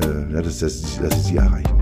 äh, 0.00 0.42
dass, 0.42 0.60
dass, 0.60 0.98
dass 1.02 1.16
ich 1.18 1.22
sie 1.22 1.36
erreichen 1.36 1.81